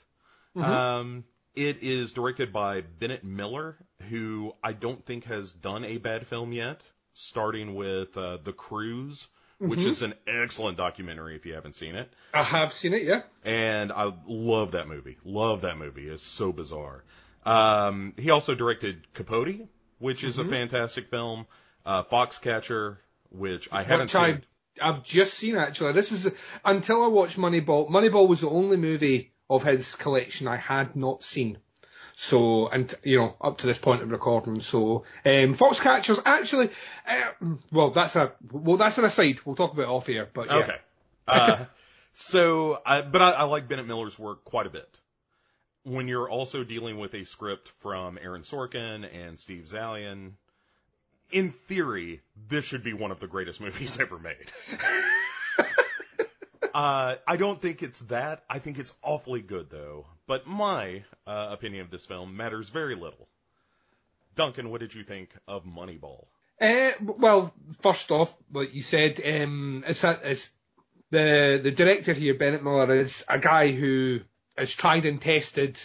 [0.58, 1.24] Um,
[1.56, 3.78] it is directed by Bennett Miller,
[4.10, 6.82] who I don't think has done a bad film yet,
[7.14, 9.30] starting with uh, The Cruise,
[9.69, 12.12] which is an excellent documentary if you haven't seen it.
[12.34, 13.21] I have seen it, yeah.
[13.43, 15.17] And I love that movie.
[15.23, 16.08] Love that movie.
[16.08, 17.04] It's so bizarre.
[17.45, 19.67] Um, he also directed Capote,
[19.99, 21.45] which is a fantastic film.
[21.86, 22.97] Uh, Foxcatcher,
[23.30, 24.43] which I haven't Which seen.
[24.82, 25.93] I, I've just seen actually.
[25.93, 26.32] This is
[26.63, 27.89] until I watched Moneyball.
[27.89, 31.58] Moneyball was the only movie of his collection I had not seen.
[32.15, 34.62] So, and you know, up to this point of recording.
[34.62, 36.69] So, um, Foxcatcher's actually,
[37.08, 39.39] uh, well, that's a well, that's an aside.
[39.45, 40.30] We'll talk about it off here.
[40.32, 40.58] But yeah.
[40.58, 40.78] Okay.
[41.28, 41.65] Uh,
[42.13, 44.99] so, I, but I, I like Bennett Miller's work quite a bit.
[45.84, 50.34] When you're also dealing with a script from Aaron Sorkin and Steve Zaillian,
[51.32, 54.52] in theory, this should be one of the greatest movies ever made.
[56.74, 58.44] uh, I don't think it's that.
[58.50, 60.06] I think it's awfully good, though.
[60.28, 63.28] But my uh, opinion of this film matters very little.
[64.36, 66.26] Duncan, what did you think of Moneyball?
[66.60, 70.50] Uh, well, first off, like you said, um, it's, it's
[71.12, 74.22] the the director here, Bennett Miller, is a guy who
[74.58, 75.78] has tried and tested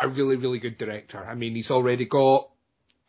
[0.00, 1.24] a really, really good director.
[1.24, 2.50] I mean, he's already got.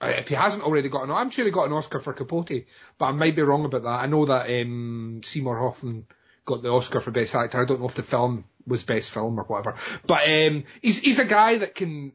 [0.01, 2.65] uh, If he hasn't already got an, I'm sure he got an Oscar for Capote,
[2.97, 3.89] but I might be wrong about that.
[3.89, 6.07] I know that um, Seymour Hoffman
[6.49, 7.61] got the Oscar for Best Actor.
[7.61, 11.19] I don't know if the film was Best Film or whatever, but um, he's he's
[11.19, 12.11] a guy that can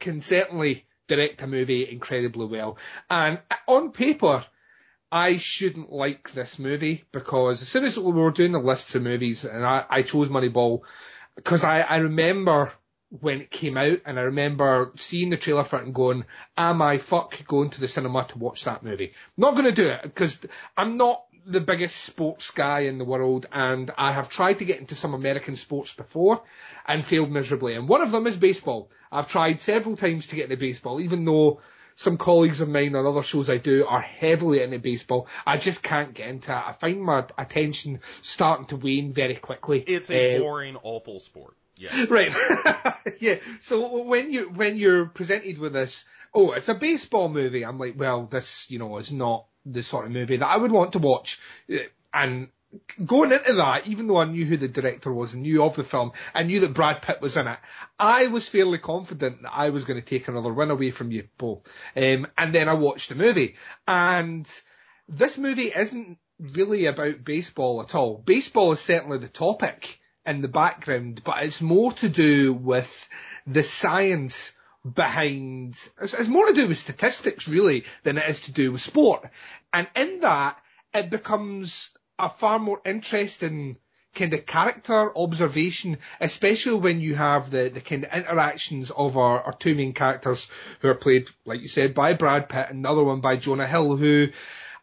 [0.00, 2.76] can certainly direct a movie incredibly well.
[3.08, 3.38] And
[3.68, 4.44] on paper,
[5.12, 9.02] I shouldn't like this movie because as soon as we were doing the lists of
[9.04, 10.80] movies, and I, I chose Moneyball
[11.36, 12.72] because I, I remember
[13.10, 16.24] when it came out, and I remember seeing the trailer for it and going,
[16.56, 19.88] "Am I fuck going to the cinema to watch that movie?" Not going to do
[19.88, 20.40] it because
[20.76, 24.80] I'm not the biggest sports guy in the world, and I have tried to get
[24.80, 26.42] into some American sports before
[26.86, 27.74] and failed miserably.
[27.74, 28.90] And one of them is baseball.
[29.10, 31.60] I've tried several times to get into baseball, even though
[31.96, 35.26] some colleagues of mine on other shows I do are heavily into baseball.
[35.44, 36.56] I just can't get into it.
[36.56, 39.80] I find my attention starting to wane very quickly.
[39.80, 41.56] It's a Uh, boring, awful sport.
[41.76, 42.08] Yes.
[42.10, 42.32] Right.
[43.20, 43.36] yeah.
[43.62, 47.64] So when you when you're presented with this, oh, it's a baseball movie.
[47.64, 50.72] I'm like, well, this you know is not the sort of movie that I would
[50.72, 51.40] want to watch.
[51.72, 51.78] Uh,
[52.12, 52.48] And
[53.04, 55.84] going into that, even though I knew who the director was and knew of the
[55.84, 57.58] film, I knew that Brad Pitt was in it.
[57.98, 61.28] I was fairly confident that I was going to take another win away from you,
[61.38, 61.62] Paul.
[61.96, 64.50] Um, and then I watched the movie, and
[65.08, 68.18] this movie isn't really about baseball at all.
[68.18, 73.08] Baseball is certainly the topic in the background, but it's more to do with
[73.46, 74.52] the science
[74.94, 78.80] behind, it's, it's more to do with statistics really than it is to do with
[78.80, 79.28] sport.
[79.72, 80.58] And in that,
[80.94, 83.78] it becomes a far more interesting
[84.14, 89.42] kind of character observation, especially when you have the, the kind of interactions of our,
[89.42, 90.48] our two main characters
[90.80, 93.96] who are played, like you said, by Brad Pitt and another one by Jonah Hill,
[93.96, 94.28] who,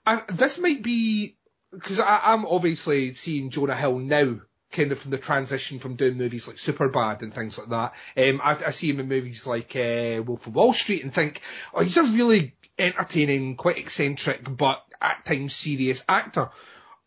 [0.05, 1.37] and this might be,
[1.71, 4.39] because I'm obviously seeing Jonah Hill now,
[4.75, 7.93] kind of from the transition from doing movies like Superbad and things like that.
[8.17, 11.41] Um, I, I see him in movies like uh, Wolf of Wall Street and think,
[11.73, 16.49] oh, he's a really entertaining, quite eccentric, but at times serious actor.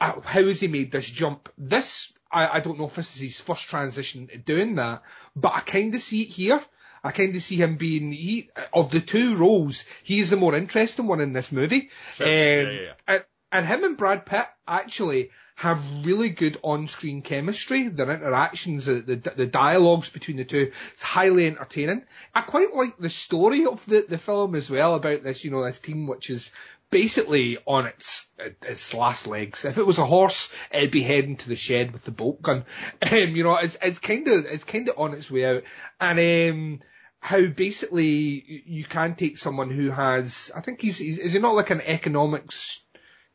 [0.01, 1.49] Uh, how has he made this jump?
[1.59, 5.03] This, I, I don't know if this is his first transition to doing that,
[5.37, 6.63] but I kind of see it here.
[7.05, 10.57] I kind of see him being, he, of the two roles, he is the more
[10.57, 11.91] interesting one in this movie.
[12.15, 12.27] Sure.
[12.27, 12.93] Um, Yeah, yeah, yeah.
[13.07, 17.89] And, and him and Brad Pitt actually have really good on-screen chemistry.
[17.89, 22.05] Their interactions, the, the, the dialogues between the two, it's highly entertaining.
[22.33, 25.65] I quite like the story of the, the film as well about this, you know,
[25.65, 26.53] this team which is
[26.91, 28.29] basically on its
[28.63, 29.65] its last legs.
[29.65, 32.65] If it was a horse, it'd be heading to the shed with the bolt gun.
[33.03, 35.65] Um, you know, it's it's kind of it's kind of on its way out,
[36.01, 36.81] and um,
[37.19, 41.57] how basically you can take someone who has, I think he's, he's is he not
[41.57, 42.81] like an economics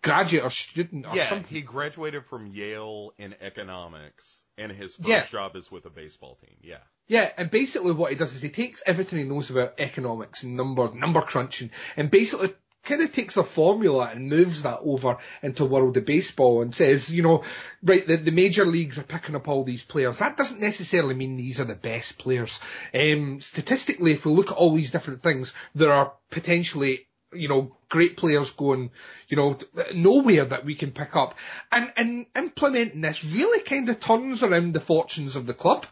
[0.03, 1.47] graduate or student or Yeah, something?
[1.53, 5.25] he graduated from Yale in economics, and his first Yeah.
[5.25, 6.55] job is with a baseball team.
[6.61, 6.77] Yeah.
[7.07, 10.55] Yeah, and basically what he does is he takes everything he knows about economics and
[10.55, 15.63] number number crunching, and basically kind of takes a formula and moves that over into
[15.63, 17.41] world of baseball and says, you know,
[17.81, 20.19] right, the, the major leagues are picking up all these players.
[20.19, 22.59] That doesn't necessarily mean these are the best players.
[22.93, 27.75] Um, statistically, if we look at all these different things, there are potentially you know,
[27.89, 28.91] great players going,
[29.27, 29.57] you know,
[29.93, 31.35] nowhere that we can pick up.
[31.71, 35.85] And, and implementing this really kind of turns around the fortunes of the club,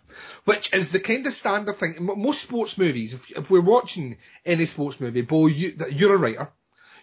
[0.45, 1.97] which is the kind of standard thing.
[1.99, 6.49] Most sports movies, if, if we're watching any sports movie, Bo, you, you're a writer,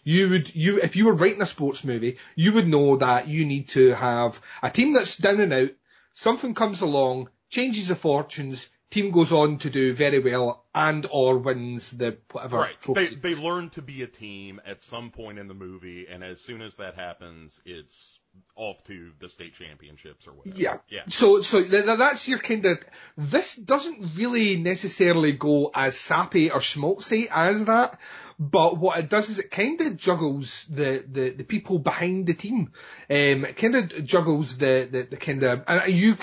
[0.05, 3.45] you would, you, if you were writing a sports movie, you would know that you
[3.45, 5.71] need to have a team that's down and out,
[6.15, 11.39] something comes along, changes the fortunes, team goes on to do very well and or
[11.39, 12.81] wins the whatever Right.
[12.81, 13.07] trophy.
[13.07, 16.41] They they learn to be a team at some point in the movie, and as
[16.41, 18.21] soon as that happens, it's
[18.55, 20.57] off to the state championships or whatever.
[20.57, 20.77] Yeah.
[20.89, 21.03] Yeah.
[21.09, 22.79] So, so th- th- that's your kind of,
[23.17, 27.99] this doesn't really necessarily go as sappy or schmaltzy as that,
[28.39, 32.35] but what it does is it kind of juggles the, the, the people behind the
[32.35, 32.73] team.
[33.11, 36.17] Um, it kind of juggles the, the, the kind of, and you,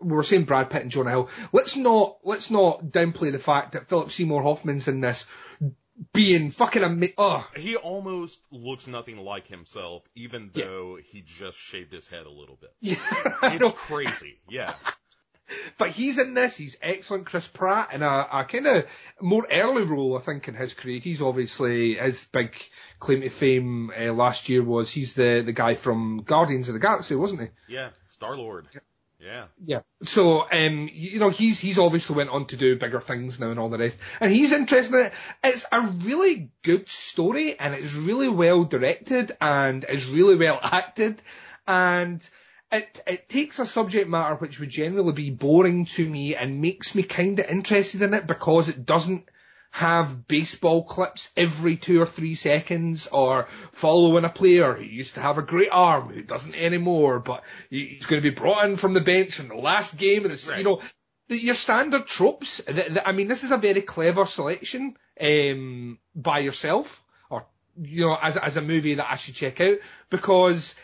[0.00, 1.28] we were saying Brad Pitt and Jonah Hill.
[1.52, 5.26] Let's not, let's not downplay the fact that Philip Seymour Hoffman's in this
[6.12, 10.64] being fucking ama- oh, He almost looks nothing like himself, even Yeah.
[10.64, 12.70] though he just shaved his head a little bit.
[12.80, 12.96] yeah.
[13.42, 14.40] It's crazy.
[14.48, 14.72] Yeah.
[15.78, 16.56] But he's in this.
[16.56, 17.26] He's excellent.
[17.26, 18.86] Chris Pratt in a, a kind of
[19.20, 21.00] more early role, I think, in his career.
[21.00, 22.54] He's obviously his big
[22.98, 26.80] claim to fame uh, last year was he's the the guy from Guardians of the
[26.80, 27.74] Galaxy, wasn't he?
[27.74, 27.90] Yeah.
[28.08, 28.68] Star Lord.
[29.20, 29.46] Yeah.
[29.62, 29.80] Yeah.
[30.02, 33.60] So, um, you know, he's he's obviously went on to do bigger things now and
[33.60, 35.12] all the rest, and he's interested in it.
[35.44, 41.20] It's a really good story, and it's really well directed, and it's really well acted,
[41.66, 42.26] and
[42.72, 46.94] it it takes a subject matter which would generally be boring to me and makes
[46.94, 49.28] me kind of interested in it because it doesn't
[49.70, 55.20] have baseball clips every two or three seconds or following a player who used to
[55.20, 58.94] have a great arm who doesn't anymore, but he's going to be brought in from
[58.94, 60.80] the bench in the last game and it's, you know,
[61.28, 62.60] your standard tropes.
[63.06, 67.46] I mean, this is a very clever selection, um, by yourself or,
[67.80, 69.78] you know, as, as a movie that I should check out
[70.10, 70.74] because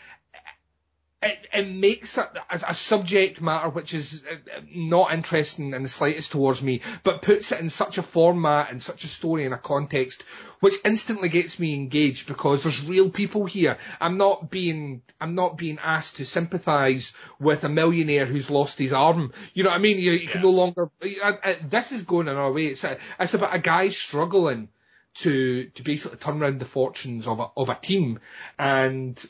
[1.27, 4.35] it, it makes a, a, a subject matter which is uh,
[4.73, 8.81] not interesting in the slightest towards me, but puts it in such a format and
[8.81, 10.23] such a story and a context
[10.59, 13.77] which instantly gets me engaged because there's real people here.
[14.01, 18.93] I'm not being, I'm not being asked to sympathise with a millionaire who's lost his
[18.93, 19.33] arm.
[19.53, 19.99] You know what I mean?
[19.99, 20.49] You, you can Yeah.
[20.49, 22.65] no longer, uh, uh, this is going in our way.
[22.65, 24.69] It's, a, it's about a guy struggling
[25.17, 28.19] to to basically turn around the fortunes of a, of a team,
[28.59, 29.23] and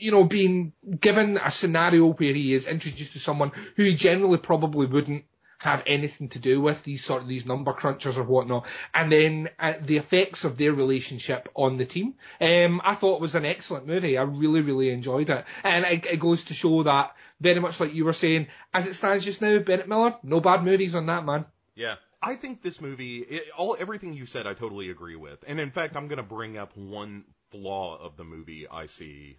[0.00, 4.38] you know, being given a scenario where he is introduced to someone who he generally
[4.38, 5.24] probably wouldn't
[5.58, 9.50] have anything to do with these sort of these number crunchers or whatnot, and then
[9.58, 12.14] uh, the effects of their relationship on the team.
[12.40, 14.16] Um, I thought it was an excellent movie.
[14.16, 17.94] I really, really enjoyed it, and it, it goes to show that very much like
[17.94, 21.24] you were saying, as it stands just now, Bennett Miller, no bad movies on that
[21.24, 21.44] man.
[21.74, 21.96] Yeah.
[22.22, 25.42] I think this movie, it, all everything you said, I totally agree with.
[25.46, 29.38] And in fact, I'm going to bring up one flaw of the movie I see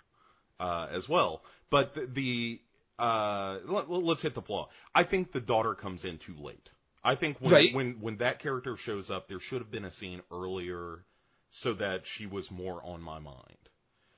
[0.62, 1.44] uh, as well.
[1.70, 2.62] But the, the
[3.00, 4.70] uh, let, us hit the flaw.
[4.94, 6.70] I think the daughter comes in too late.
[7.04, 7.74] I think when Right.
[7.74, 11.04] when when that character shows up, there should have been a scene earlier
[11.50, 13.70] so that she was more on my mind.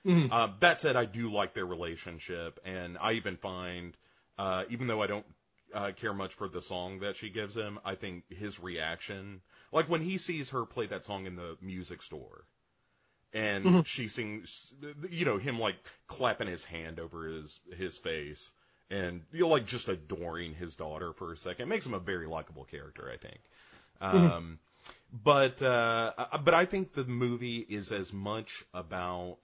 [0.06, 0.28] Mhm.
[0.32, 3.96] Uh, that said, I do like their relationship, and I even find,
[4.38, 5.26] uh, even though I don't
[5.74, 9.88] uh, care much for the song that she gives him, I think his reaction, like
[9.88, 12.46] when he sees her play that song in the music store,
[13.34, 13.84] and Mhm.
[13.84, 14.74] she sings,
[15.10, 15.76] you know, him like
[16.08, 18.52] clapping his hand over his his face,
[18.90, 22.28] and you know, like just adoring his daughter for a second, makes him a very
[22.28, 23.40] likable character, I think.
[24.02, 24.60] Um,
[25.12, 29.40] but uh, but I think the movie is as much about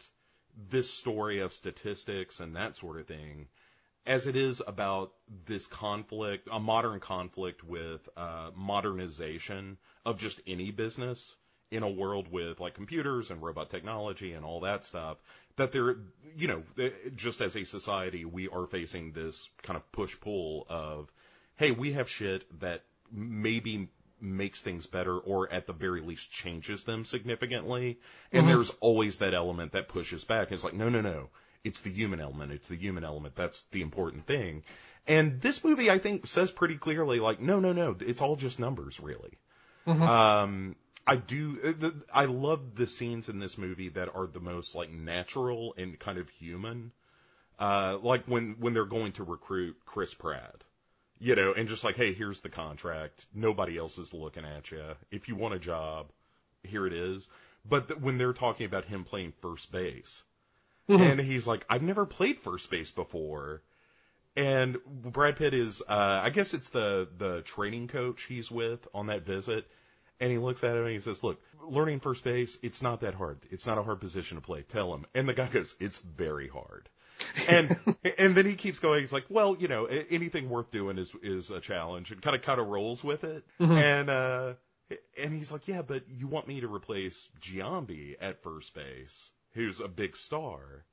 [0.69, 3.47] this story of statistics and that sort of thing
[4.05, 5.13] as it is about
[5.45, 11.35] this conflict, a modern conflict with uh, modernization of just any business
[11.71, 15.17] in a world with like computers and robot technology and all that stuff.
[15.55, 15.97] That there,
[16.37, 16.63] you know,
[17.15, 21.11] just as a society, we are facing this kind of push pull of,
[21.57, 23.89] hey, we have shit that maybe
[24.21, 27.99] makes things better or at the very least changes them significantly.
[28.31, 30.51] And there's always that element that pushes back.
[30.51, 31.29] It's like, no, no, no.
[31.63, 32.53] It's the human element.
[32.53, 33.35] It's the human element.
[33.35, 34.63] That's the important thing.
[35.07, 37.95] And this movie, I think, says pretty clearly, like, no, no, no.
[37.99, 39.37] It's all just numbers, really.
[40.03, 40.75] Um,
[41.07, 41.75] I do.
[41.81, 45.97] uh, I love the scenes in this movie that are the most like natural and
[45.97, 46.91] kind of human.
[47.57, 50.63] Uh, like when when they're going to recruit Chris Pratt,
[51.19, 53.25] you know, and just like, hey, here's the contract.
[53.33, 54.83] Nobody else is looking at you.
[55.11, 56.07] If you want a job,
[56.63, 57.27] here it is.
[57.67, 60.23] But th- when they're talking about him playing first base,
[60.87, 63.61] and he's like, I've never played first base before.
[64.35, 69.07] And Brad Pitt is, uh, I guess it's the, the training coach he's with on
[69.07, 69.67] that visit.
[70.19, 73.13] And he looks at him and he says, look, learning first base, it's not that
[73.13, 73.39] hard.
[73.51, 74.63] It's not a hard position to play.
[74.63, 75.05] Tell him.
[75.13, 76.89] And the guy goes, it's very hard.
[77.47, 77.77] And,
[78.17, 78.99] and then he keeps going.
[78.99, 82.41] He's like, well, you know, anything worth doing is, is a challenge and kind of,
[82.41, 83.45] kind of rolls with it.
[83.59, 84.53] And, uh,
[85.17, 89.79] and he's like, yeah, but you want me to replace Giambi at first base, who's
[89.79, 90.85] a big star.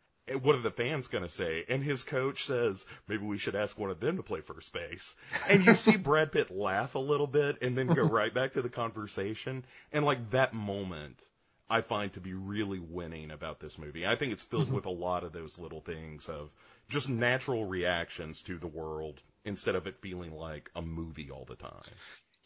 [0.42, 1.64] What are the fans going to say?
[1.68, 5.14] And his coach says, maybe we should ask one of them to play first base.
[5.48, 8.62] And you see Brad Pitt laugh a little bit and then go right back to
[8.62, 9.64] the conversation.
[9.92, 11.22] And like that moment,
[11.70, 14.06] I find to be really winning about this movie.
[14.06, 14.74] I think it's filled mm-hmm.
[14.74, 16.50] with a lot of those little things of
[16.88, 21.56] just natural reactions to the world instead of it feeling like a movie all the
[21.56, 21.70] time.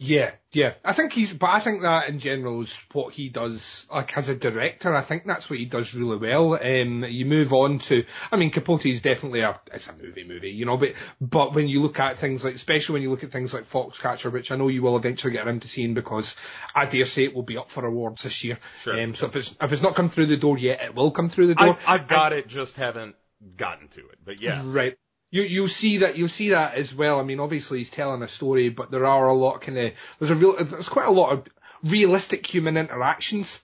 [0.02, 0.72] Yeah, yeah.
[0.82, 4.30] I think he's, but I think that in general is what he does, like as
[4.30, 6.54] a director, I think that's what he does really well.
[6.54, 10.52] Um, you move on to, I mean, Capote is definitely a, it's a movie movie,
[10.52, 13.30] you know, but, but when you look at things like, especially when you look at
[13.30, 16.34] things like Foxcatcher, which I know you will eventually get around to seeing because
[16.74, 18.58] I dare say it will be up for awards this year.
[18.82, 18.98] Sure.
[18.98, 21.28] Um, so if it's, if it's not come through the door yet, it will come
[21.28, 21.76] through the door.
[21.86, 23.16] I, I've got it, just haven't
[23.58, 24.18] gotten to it.
[24.24, 24.96] But yeah, Right.
[25.30, 27.20] You you see that you see that as well.
[27.20, 30.30] I mean, obviously he's telling a story, but there are a lot kind of there's
[30.30, 31.46] a real there's quite a lot of
[31.82, 33.60] realistic human interactions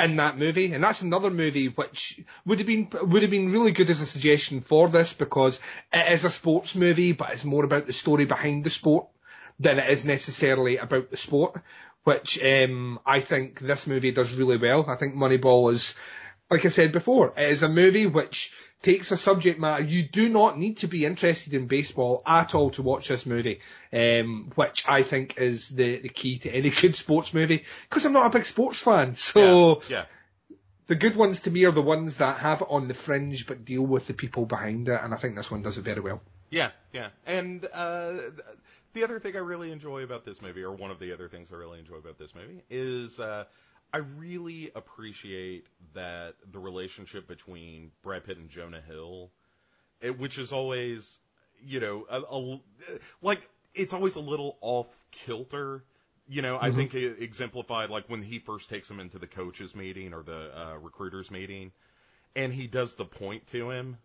[0.00, 3.72] in that movie, and that's another movie which would have been would have been really
[3.72, 5.60] good as a suggestion for this because
[5.92, 9.06] it is a sports movie, but it's more about the story behind the sport
[9.58, 11.60] than it is necessarily about the sport,
[12.04, 14.86] which um, I think this movie does really well.
[14.88, 15.94] I think Moneyball is,
[16.50, 19.82] like I said before, it is a movie which takes a subject matter.
[19.82, 23.60] You do not need to be interested in baseball at all to watch this movie,
[23.92, 28.12] um, which I think is the, the key to any good sports movie, because I'm
[28.12, 29.14] not a big sports fan.
[29.30, 30.06] So yeah.
[30.86, 33.64] the good ones to me are the ones that have it on the fringe but
[33.64, 36.20] deal with the people behind it, and I think this one does it very well.
[36.50, 37.10] Yeah, yeah.
[37.26, 38.14] And uh,
[38.92, 41.50] the other thing I really enjoy about this movie, or one of the other things
[41.52, 43.44] I really enjoy about this movie, is uh,
[43.92, 49.30] I really appreciate that the relationship between Brad Pitt and Jonah Hill,
[50.00, 51.18] it, which is always,
[51.64, 52.60] you know, a, a,
[53.22, 55.82] like it's always a little off kilter.
[56.28, 59.74] You know, I think it exemplified like when he first takes him into the coaches
[59.74, 61.72] meeting or the uh, recruiters meeting,
[62.36, 63.96] and he does the point to him,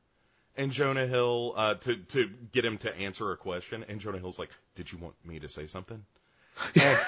[0.58, 4.40] and Jonah Hill uh, to to get him to answer a question, and Jonah Hill's
[4.40, 6.04] like, "Did you want me to say something?"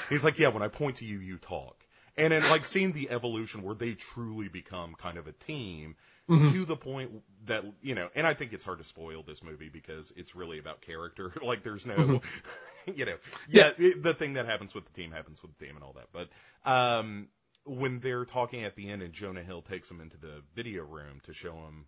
[0.09, 1.86] He's like, "Yeah, when I point to you, you talk."
[2.17, 5.95] And then like seeing the evolution where they truly become kind of a team
[6.29, 6.51] Mm-hmm.
[6.51, 7.11] to the point
[7.45, 10.59] that you know, and I think it's hard to spoil this movie because it's really
[10.59, 11.31] about character.
[11.41, 12.21] like there's no,
[12.85, 13.15] you know,
[13.47, 15.93] yeah, it- the thing that happens with the team happens with the team and all
[15.93, 16.07] that.
[16.11, 16.29] But
[16.69, 17.29] um,
[17.65, 21.21] when they're talking at the end and Jonah Hill takes them into the video room
[21.23, 21.85] to show him,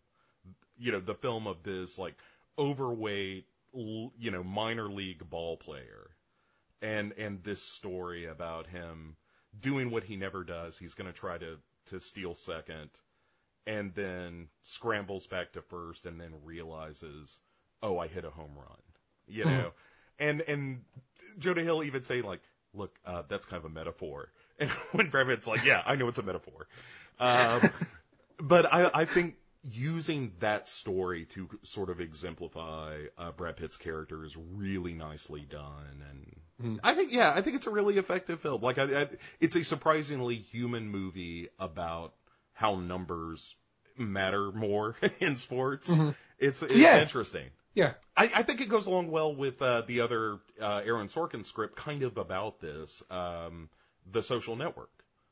[0.78, 2.16] you know, the film of this like
[2.58, 6.12] overweight, l- you know, minor league ball player,
[6.82, 9.16] and and this story about him
[9.58, 10.78] doing what he never does.
[10.78, 12.90] He's going to try to to steal second,
[13.66, 17.40] and then scrambles back to first, and then realizes,
[17.82, 18.78] oh, I hit a home run,
[19.28, 19.72] you know,
[20.20, 20.82] and and
[21.38, 22.42] Jonah Hill even say like,
[22.74, 26.20] look, uh, that's kind of a metaphor, and when Brad like, yeah, I know it's
[26.20, 26.68] a metaphor,
[27.20, 27.62] um,
[28.40, 34.24] but I I think using that story to sort of exemplify uh, Brad Pitt's character
[34.24, 38.62] is really nicely done, and I think yeah, I think it's a really effective film.
[38.62, 39.08] Like I, I,
[39.40, 42.14] it's a surprisingly human movie about
[42.54, 43.56] how numbers
[43.98, 45.90] matter more in sports.
[46.38, 47.02] It's it's Yeah.
[47.02, 47.50] interesting.
[47.74, 47.94] Yeah.
[48.18, 51.76] I, I think it goes along well with uh, the other uh, Aaron Sorkin script,
[51.78, 53.70] kind of about this, um,
[54.12, 54.90] The Social Network.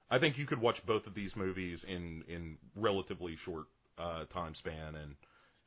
[0.09, 3.65] I think you could watch both of these movies in in relatively short
[3.97, 5.15] uh, time span and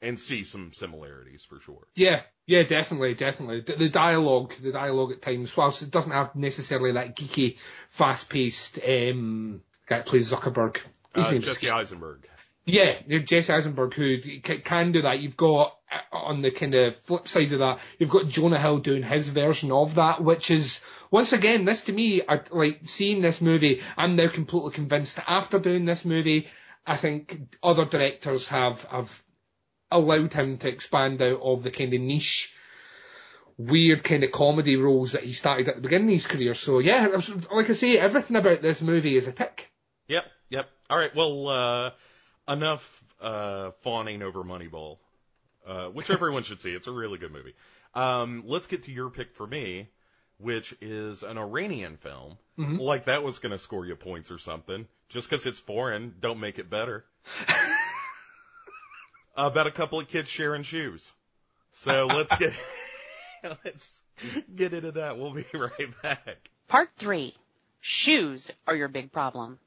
[0.02, 1.86] and see some similarities for sure.
[1.94, 3.60] Yeah, yeah, definitely, definitely.
[3.60, 7.58] The, the dialogue, the dialogue at times, whilst it doesn't have necessarily that geeky,
[7.90, 10.78] fast-paced um, guy that plays Zuckerberg.
[11.14, 12.26] His Uh, name's Jesse Eisenberg.
[12.64, 15.20] Yeah, Jesse Eisenberg, who can do that.
[15.20, 18.78] You've got, uh, on the kind of flip side of that, you've got Jonah Hill
[18.78, 23.20] doing his version of that, which is, once again, this to me, I, like, seeing
[23.20, 26.48] this movie, I'm now completely convinced that after doing this movie,
[26.86, 29.24] I think other directors have, have
[29.90, 32.52] allowed him to expand out of the kind of niche,
[33.56, 36.54] weird kind of comedy roles that he started at the beginning of his career.
[36.54, 37.08] So yeah,
[37.52, 39.70] like I say, everything about this movie is a tick.
[40.08, 40.68] Yep, yep.
[40.88, 41.90] All right, well, uh,
[42.48, 44.98] enough uh, fawning over Moneyball,
[45.66, 46.72] uh, which everyone should see.
[46.72, 47.54] It's a really good movie.
[47.94, 49.88] Um, let's get to your pick for me,
[50.38, 52.38] which is an Iranian film.
[52.78, 54.86] Like that was going to score you points or something.
[55.10, 57.04] Just because it's foreign, don't make it better.
[59.36, 61.12] About a couple of kids sharing shoes.
[61.72, 62.52] So let's get
[63.64, 64.00] let's
[64.54, 65.18] get into that.
[65.18, 66.50] We'll be right back.
[66.68, 67.34] Part three.
[67.80, 69.58] Shoes are your big problem.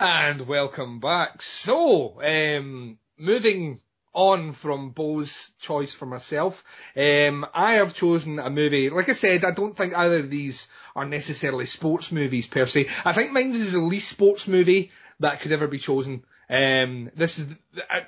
[0.00, 1.42] And welcome back.
[1.42, 3.80] So, um, moving
[4.18, 6.64] on from Bo's choice for myself,
[6.96, 8.90] um, I have chosen a movie.
[8.90, 10.66] Like I said, I don't think either of these
[10.96, 12.88] are necessarily sports movies per se.
[13.04, 14.90] I think mine's is the least sports movie
[15.20, 16.24] that could ever be chosen.
[16.50, 17.46] Um, this is,
[17.88, 18.06] I,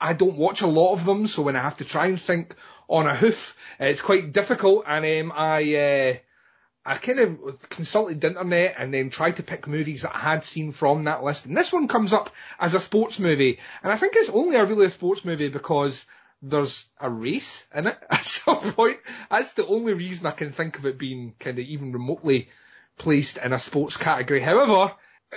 [0.00, 2.56] I don't watch a lot of them, so when I have to try and think
[2.88, 4.82] on a hoof, it's quite difficult.
[4.88, 6.14] And um, I, uh,
[6.84, 10.44] I kind of consulted the internet and then tried to pick movies that I had
[10.44, 11.46] seen from that list.
[11.46, 13.60] And this one comes up as a sports movie.
[13.82, 16.04] And I think it's only a really a sports movie because
[16.42, 18.98] there's a race in it at some point.
[19.30, 22.48] That's the only reason I can think of it being kind of even remotely
[22.98, 24.40] placed in a sports category.
[24.40, 24.94] However,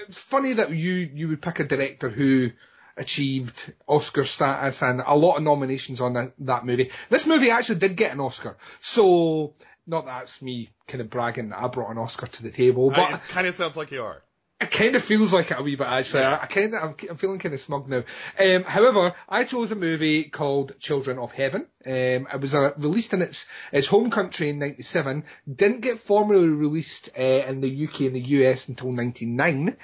[0.07, 2.51] it's funny that you, you would pick a director who
[2.97, 6.91] achieved Oscar status and a lot of nominations on that, that movie.
[7.09, 8.57] This movie actually did get an Oscar.
[8.81, 9.53] So,
[9.87, 12.89] not that it's me kind of bragging that I brought an Oscar to the table,
[12.89, 14.21] but it kind of sounds like you are.
[14.61, 16.23] it kind of feels like it a wee bit actually.
[16.23, 18.03] I, I kind of, I'm, I'm feeling kind of smug now.
[18.39, 21.67] Um, however, I chose a movie called Children of Heaven.
[21.85, 25.25] Um, it was uh, released in its its home country in '97.
[25.53, 29.75] Didn't get formally released uh, in the UK and the US until '99.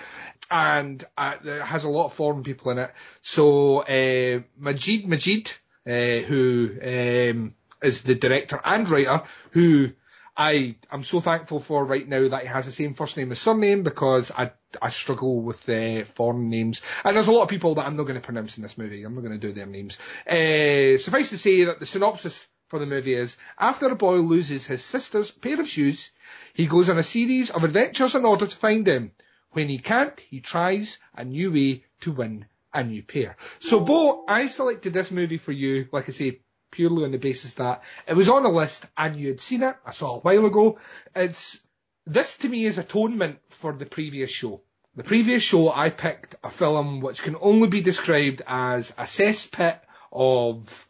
[0.49, 2.91] And uh, it has a lot of foreign people in it.
[3.21, 5.51] So uh, Majid Majid,
[5.85, 9.91] uh, who um, is the director and writer, who
[10.35, 13.39] I am so thankful for right now that he has the same first name as
[13.39, 14.51] surname because I
[14.81, 18.03] I struggle with uh, foreign names and there's a lot of people that I'm not
[18.03, 19.03] going to pronounce in this movie.
[19.03, 19.97] I'm not going to do their names.
[20.25, 24.65] Uh, suffice to say that the synopsis for the movie is after a boy loses
[24.65, 26.11] his sister's pair of shoes,
[26.53, 29.11] he goes on a series of adventures in order to find them.
[29.51, 33.35] When he can't, he tries a new way to win a new pair.
[33.59, 36.39] So, Bo, I selected this movie for you, like I say,
[36.71, 39.75] purely on the basis that it was on a list and you had seen it.
[39.85, 40.79] I saw it a while ago.
[41.15, 41.59] It's
[42.05, 44.61] this to me is atonement for the previous show.
[44.95, 49.79] The previous show I picked a film which can only be described as a cesspit
[50.11, 50.87] of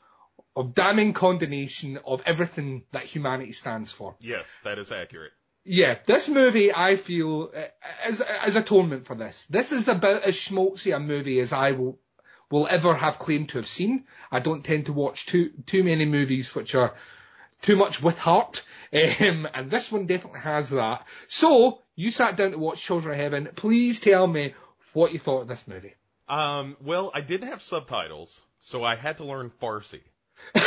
[0.56, 4.16] of damning condemnation of everything that humanity stands for.
[4.20, 5.32] Yes, that is accurate.
[5.64, 7.52] Yeah, this movie I feel
[8.08, 9.46] is is atonement for this.
[9.46, 12.00] This is about as schmaltzy a movie as I will
[12.52, 14.06] will ever have claimed to have seen.
[14.32, 16.94] I don't tend to watch too too many movies which are
[17.62, 21.08] too much with heart, um, and this one definitely has that.
[21.28, 23.50] So You sat down to watch Children of Heaven.
[23.56, 24.54] Please tell me
[24.94, 25.94] what you thought of this movie.
[26.28, 30.02] Um, well, I didn't have subtitles, so I had to learn Farsi.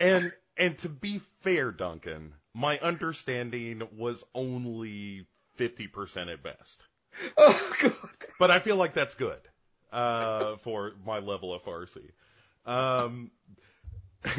[0.00, 5.26] and and to be fair, Duncan, my understanding was only
[5.56, 6.84] fifty percent at best.
[7.36, 7.94] Oh god.
[8.38, 9.40] But I feel like that's good
[9.92, 12.10] uh, for my level of Farsi.
[12.66, 13.30] Um,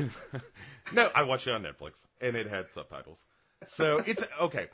[0.93, 3.23] no, I watched it on Netflix, and it had subtitles.
[3.67, 4.67] So it's okay.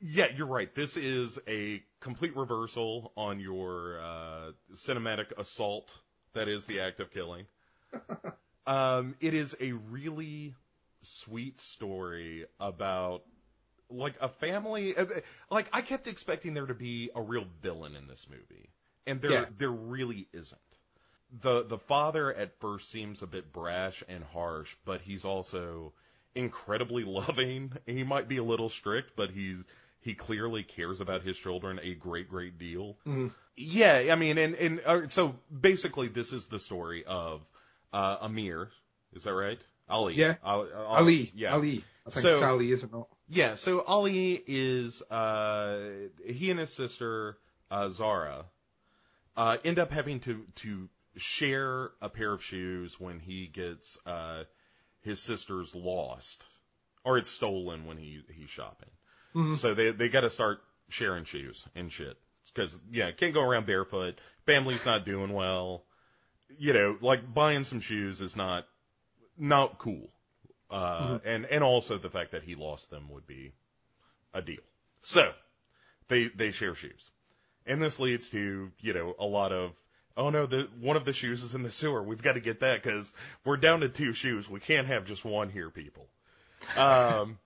[0.00, 0.72] Yeah, you're right.
[0.74, 5.92] This is a complete reversal on your uh, cinematic assault
[6.34, 7.46] that is the act of killing.
[8.66, 10.54] Um, it is a really
[11.00, 13.22] sweet story about
[13.90, 14.96] like a family.
[14.96, 15.06] uh,
[15.50, 18.68] Like I kept expecting there to be a real villain in this movie,
[19.06, 19.44] and there Yeah.
[19.58, 20.60] there really isn't.
[21.42, 25.92] the The father at first seems a bit brash and harsh, but he's also
[26.34, 27.72] incredibly loving.
[27.86, 29.62] He might be a little strict, but he's
[30.00, 32.96] he clearly cares about his children a great great deal.
[33.06, 33.32] Mhm.
[33.56, 37.42] Yeah, I mean, and and uh, so basically, this is the story of
[37.92, 38.70] uh, Amir.
[39.12, 39.60] Is that right?
[39.88, 40.14] Ali.
[40.14, 40.36] Yeah.
[40.44, 40.72] Ali.
[40.72, 41.32] Ali.
[41.34, 41.54] Yeah.
[41.54, 41.84] Ali.
[42.06, 42.90] I think So- it's Ali, is it?
[43.28, 45.78] Yeah, so Ali is uh
[46.26, 47.38] he and his sister
[47.70, 48.46] uh Zara
[49.36, 54.44] uh end up having to to share a pair of shoes when he gets uh
[55.02, 56.44] his sister's lost
[57.04, 58.90] or it's stolen when he he's shopping.
[59.34, 59.54] Mhm.
[59.56, 62.16] So they they got to start sharing shoes and shit
[62.54, 64.18] cuz yeah, can't go around barefoot.
[64.46, 65.84] Family's not doing well.
[66.58, 68.66] You know, like buying some shoes is not
[69.36, 70.08] not cool.
[70.70, 73.52] Uh, and, and also the fact that he lost them would be
[74.34, 74.60] a deal.
[75.02, 75.32] So,
[76.08, 77.10] they, they share shoes.
[77.66, 79.72] And this leads to, you know, a lot of,
[80.16, 82.02] oh no, the, one of the shoes is in the sewer.
[82.02, 83.12] We've got to get that because
[83.44, 84.48] we're down to two shoes.
[84.48, 86.06] We can't have just one here, people.
[86.76, 87.38] Um,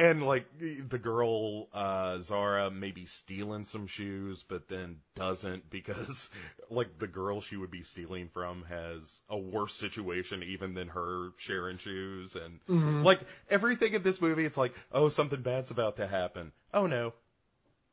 [0.00, 6.30] and like the girl, uh, Zara maybe stealing some shoes, but then doesn't because
[6.70, 11.32] like the girl she would be stealing from has a worse situation even than her
[11.36, 12.34] sharing shoes.
[12.34, 13.04] And Mhm.
[13.04, 13.20] like
[13.50, 16.52] everything in this movie it's like oh something bad's about to happen.
[16.72, 17.12] Oh no.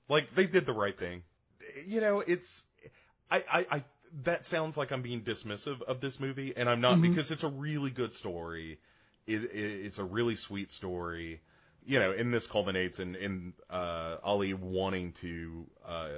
[0.08, 1.24] Like they did the right thing.
[1.86, 2.64] You know it's
[3.30, 3.84] i i, I
[4.24, 7.02] that sounds like i'm being dismissive of this movie and i'm not Mhm.
[7.02, 8.80] because it's a really good story.
[9.26, 11.42] It, it it's a really sweet story
[11.88, 16.10] you know and this culminates in in uh ali wanting to uh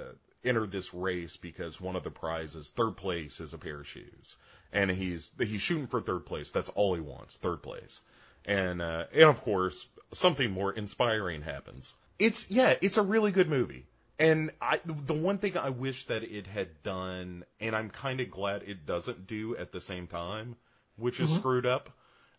[0.44, 4.36] enter this race because one of the prizes third place is a pair of shoes
[4.72, 8.02] and he's he's shooting for third place that's all he wants third place
[8.44, 11.94] and uh, and of course something more inspiring happens.
[12.18, 13.86] It's yeah, it's a really good movie.
[14.18, 18.30] And I the one thing I wish that it had done, and I'm kind of
[18.30, 20.56] glad it doesn't do at the same time,
[20.96, 21.36] which is Mhm.
[21.36, 21.90] screwed up,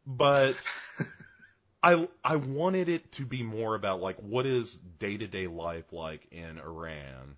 [0.05, 0.55] but
[1.83, 5.91] I I wanted it to be more about like what is day to day life
[5.93, 7.37] like in Iran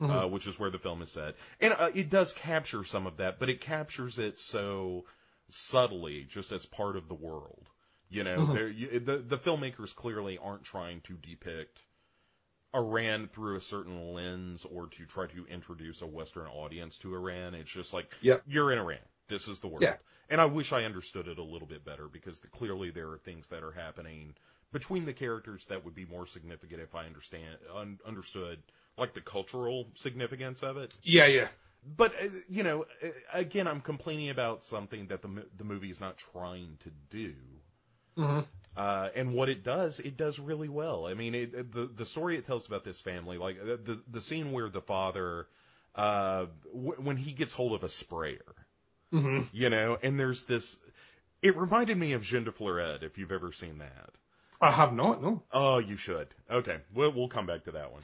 [0.00, 0.24] Mhm.
[0.24, 1.34] uh, which is where the film is set.
[1.60, 5.06] And uh, it does capture some of that, but it captures it so
[5.48, 7.68] subtly, just as part of the world.
[8.08, 8.54] You know, Mhm.
[8.54, 11.82] there- you, the the filmmakers clearly aren't trying to depict
[12.74, 17.54] Iran through a certain lens or to try to introduce a Western audience to Iran.
[17.54, 18.44] It's just like, Yep.
[18.46, 18.98] you're in Iran.
[19.28, 19.82] This is the world.
[19.82, 19.96] Yeah.
[20.30, 23.18] And I wish I understood it a little bit better because the, clearly there are
[23.18, 24.34] things that are happening
[24.72, 28.62] between the characters that would be more significant if I understand un, understood
[28.98, 30.92] like the cultural significance of it.
[31.02, 31.48] Yeah, yeah.
[31.96, 36.00] But uh, you know, uh, again, I'm complaining about something that the the movie is
[36.00, 37.34] not trying to do.
[38.16, 38.40] hmm
[38.76, 41.06] Uh, and what it does, it does really well.
[41.06, 44.20] I mean, it, the the story it tells about this family, like uh, the the
[44.20, 45.48] scene where the father,
[45.96, 48.54] uh, w- when he gets hold of a sprayer,
[49.10, 50.78] hmm you know, and there's this.
[51.42, 54.10] It reminded me of Jean de Florette, if you've ever seen that.
[54.60, 55.42] I have not, no.
[55.52, 56.26] Oh, you should.
[56.50, 58.02] Okay, we'll we'll come back to that one.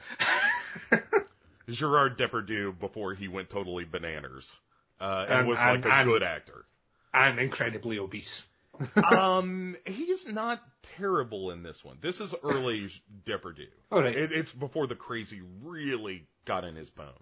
[1.69, 4.55] Gerard Depardieu before he went totally bananas,
[5.01, 6.65] uh, and, And- was and- like a and- good actor.
[7.13, 8.45] And incredibly obese.
[9.09, 10.61] um, he's not
[10.97, 11.97] terrible in this one.
[12.01, 12.89] This is early
[13.25, 13.67] Depardieu.
[13.89, 14.13] All right.
[14.13, 17.13] It, it's before the crazy really got in his bones.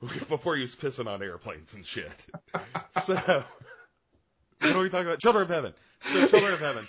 [0.28, 2.26] before he was pissing on airplanes and shit.
[3.04, 5.20] So, what are we talking about?
[5.20, 5.74] Children of Heaven.
[6.02, 6.84] So, Children of Heaven.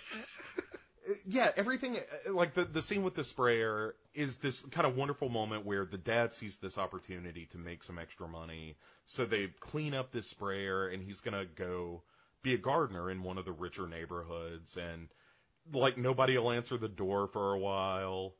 [1.10, 4.96] Uh, Yeah, everything uh, like the the scene with the sprayer is this kind of
[4.96, 9.48] wonderful moment where the dad sees this opportunity to make some extra money, so they
[9.60, 12.04] clean up this sprayer, and he's gonna go
[12.44, 15.08] be a gardener in one of the richer neighborhoods, and
[15.74, 18.34] like nobody will answer the door for a while,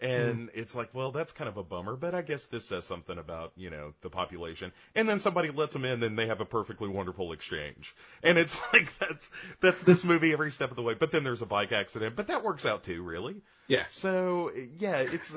[0.00, 0.06] Hmm.
[0.06, 3.16] And it's like, well, that's kind of a bummer, but I guess this says something
[3.16, 4.72] about, you know, the population.
[4.94, 7.94] And then somebody lets them in and they have a perfectly wonderful exchange.
[8.22, 9.30] And it's like, that's,
[9.60, 10.94] that's this movie every step of the way.
[10.94, 13.36] But then there's a bike accident, but that works out too, really.
[13.68, 13.84] Yeah.
[13.88, 15.34] So, yeah, it's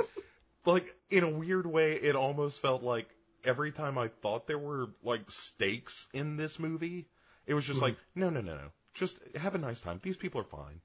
[0.66, 3.08] like, in a weird way, it almost felt like
[3.46, 7.08] every time I thought there were like stakes in this movie,
[7.48, 7.86] it was just hmm.
[7.86, 8.70] like, no, no, no, no.
[8.94, 10.00] Just have a nice time.
[10.04, 10.82] These people are fine.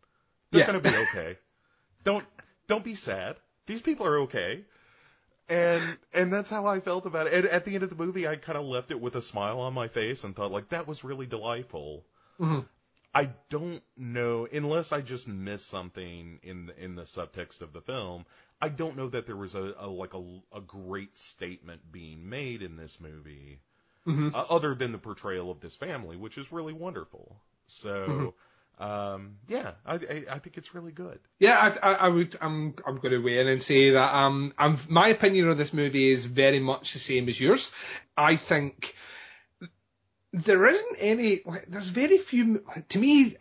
[0.51, 0.67] They're Yeah.
[0.67, 1.35] gonna be okay.
[2.05, 2.25] don't,
[2.69, 3.37] don't be sad.
[3.67, 4.65] These people are okay.
[5.49, 7.35] And, and that's how I felt about it.
[7.35, 9.61] And at the end of the movie, I kind of left it with a smile
[9.61, 12.05] on my face and thought like, that was really delightful.
[12.41, 12.67] Mhm.
[13.15, 17.81] I don't know, unless I just missed something in the, in the subtext of the
[17.81, 18.27] film.
[18.61, 22.63] I don't know that there was a, a like a, a great statement being made
[22.63, 23.61] in this movie,
[24.07, 24.35] Mhm.
[24.35, 27.37] uh, other than the portrayal of this family, which is really wonderful.
[27.67, 28.35] So,
[28.79, 31.21] um, yeah, I, I I think it's really good.
[31.39, 32.37] Yeah, I, I, would.
[32.41, 32.75] I'm.
[32.85, 34.79] I'm going to weigh in and say that um, I'm.
[34.89, 37.71] My opinion of this movie is very much the same as yours.
[38.17, 38.95] I think
[40.33, 41.43] there isn't any.
[41.47, 42.65] like, There's very few.
[42.89, 43.37] To me,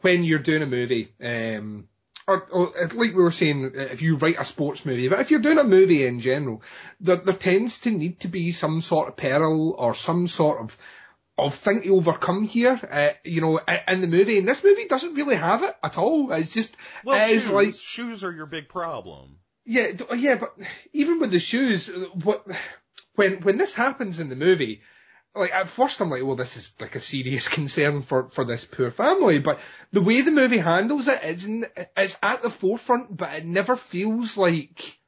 [0.00, 1.88] when you're doing a movie, um,
[2.26, 5.40] or, or like we were saying, if you write a sports movie, but if you're
[5.40, 6.62] doing a movie in general,
[7.00, 10.78] there, there tends to need to be some sort of peril or some sort of
[11.46, 14.38] of thing to overcome here, uh, you know, in the movie.
[14.38, 16.32] And this movie doesn't really have it at all.
[16.32, 19.38] It's just, Well, it shoes, like, shoes are your big problem.
[19.64, 20.54] yeah, yeah, but
[20.92, 22.46] even with the shoes, uh, what,
[23.14, 24.82] when, when this happens in the movie,
[25.34, 28.64] like at first I'm like, well, this is like a serious concern for, for this
[28.64, 29.60] poor family, but
[29.92, 31.66] the way the movie handles it n-
[31.96, 34.98] it's at the forefront, but it never feels like,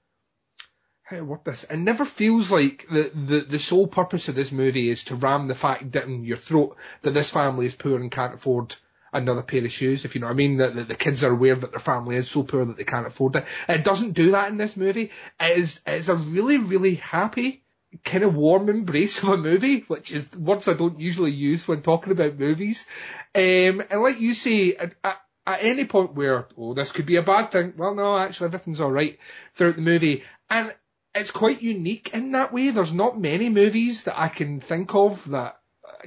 [1.13, 1.65] how to this?
[1.65, 5.49] It never feels like the, the, the sole purpose of this movie is to ram
[5.49, 8.75] the fact down your throat that this family is poor and can't afford
[9.13, 11.33] another pair of shoes, if you know what I mean, that, that the kids are
[11.33, 13.45] aware that their family is so poor that they can't afford it.
[13.69, 15.11] It doesn't do that in this movie.
[15.39, 17.63] It is, it is a really, really happy,
[18.05, 21.83] kind of warm embrace of a movie, which is words I don't usually use when
[21.83, 22.87] talking about movies.
[23.35, 27.17] Um, and like you say, at, at, at any point where, oh, this could be
[27.17, 29.19] a bad thing, well, no, actually everything's alright
[29.55, 30.25] throughout the movie.
[30.49, 30.73] And
[31.15, 32.71] it's quite unique in that way.
[32.71, 35.59] There's not many movies that I can think of that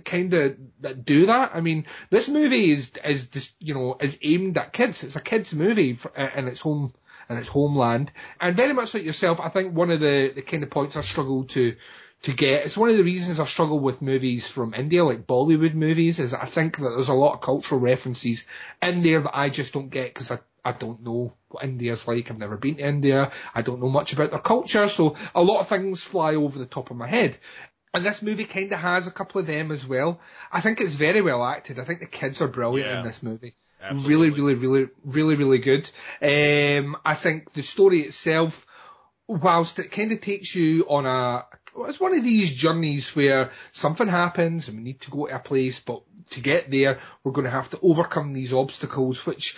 [0.03, 1.51] kind of that do that.
[1.53, 5.03] I mean, this movie is is you know is aimed at kids.
[5.03, 6.93] It's a kids movie for, in its home
[7.29, 10.63] in its homeland, and very much like yourself, I think one of the the kind
[10.63, 11.75] of points I struggle to
[12.23, 12.65] to get.
[12.65, 16.33] It's one of the reasons I struggle with movies from India, like Bollywood movies, is
[16.33, 18.45] I think that there's a lot of cultural references
[18.81, 22.29] in there that I just don't get because I, I don't know what India's like.
[22.31, 23.31] I've never been to India.
[23.53, 26.65] I don't know much about their culture, so a lot of things fly over the
[26.65, 27.37] top of my head.
[27.93, 30.19] And this movie kind of has a couple of them as well.
[30.51, 31.79] I think it's very well acted.
[31.79, 32.99] I think the kids are brilliant Yeah.
[32.99, 33.55] in this movie.
[33.81, 34.15] Absolutely.
[34.15, 35.89] Really, really, really, really, really good.
[36.21, 38.65] Um, I think the story itself,
[39.27, 41.45] whilst it kind of takes you on a,
[41.87, 45.39] it's one of these journeys where something happens and we need to go to a
[45.39, 46.01] place, but
[46.31, 49.55] to get there, we're going to have to overcome these obstacles, which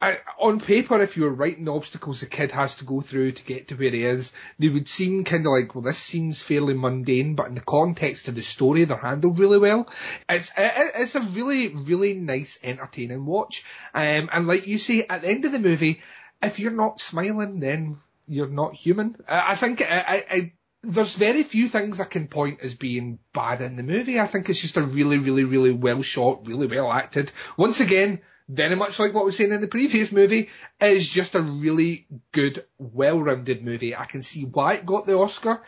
[0.00, 3.32] I, on paper, if you were writing the obstacles the kid has to go through
[3.32, 6.40] to get to where he is, they would seem kind of like, well, this seems
[6.40, 9.88] fairly mundane, but in the context of the story, they're handled really well.
[10.28, 13.64] It's it, it's a really really nice, entertaining watch.
[13.92, 16.00] Um, and like you say, at the end of the movie,
[16.40, 19.16] if you're not smiling, then you're not human.
[19.28, 20.52] I, I think I, I,
[20.84, 24.20] there's very few things I can point as being bad in the movie.
[24.20, 27.32] I think it's just a really, really, really well shot, really well acted.
[27.56, 30.48] Once again, very much like what was saying in the previous movie,
[30.80, 33.94] is just a really good, well-rounded movie.
[33.94, 35.62] I can see why it got the Oscar,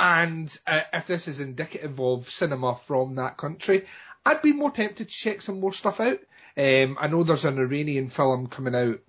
[0.00, 3.86] and uh, if this is indicative of cinema from that country,
[4.24, 6.20] I'd be more tempted to check some more stuff out.
[6.56, 9.00] Um, I know there's an Iranian film coming out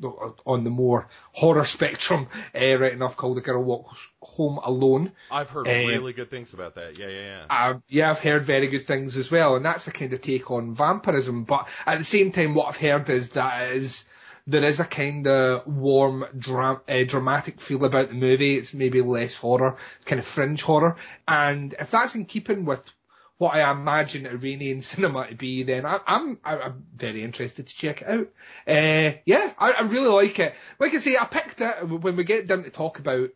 [0.46, 5.12] on the more horror spectrum, uh, right enough, called A Girl Walks Home Alone.
[5.30, 6.98] I've heard Uh, really good things about that.
[6.98, 7.46] Yeah, yeah, yeah.
[7.50, 10.50] Uh, yeah, I've heard very good things as well, and that's a kind of take
[10.52, 11.44] on vampirism.
[11.44, 14.06] But at the same time, what I've heard is that is
[14.46, 18.58] there is a kind of warm, dra- uh, dramatic feel about the movie.
[18.58, 22.90] It's maybe less horror, kind of fringe horror, and if that's in keeping with
[23.38, 27.76] what I imagine Iranian cinema to be, then I, I'm I- I'm very interested to
[27.76, 28.28] check it out.
[28.68, 30.56] Uh, yeah, I, I really like it.
[30.80, 33.30] Like I say, I picked it when we get down to talk about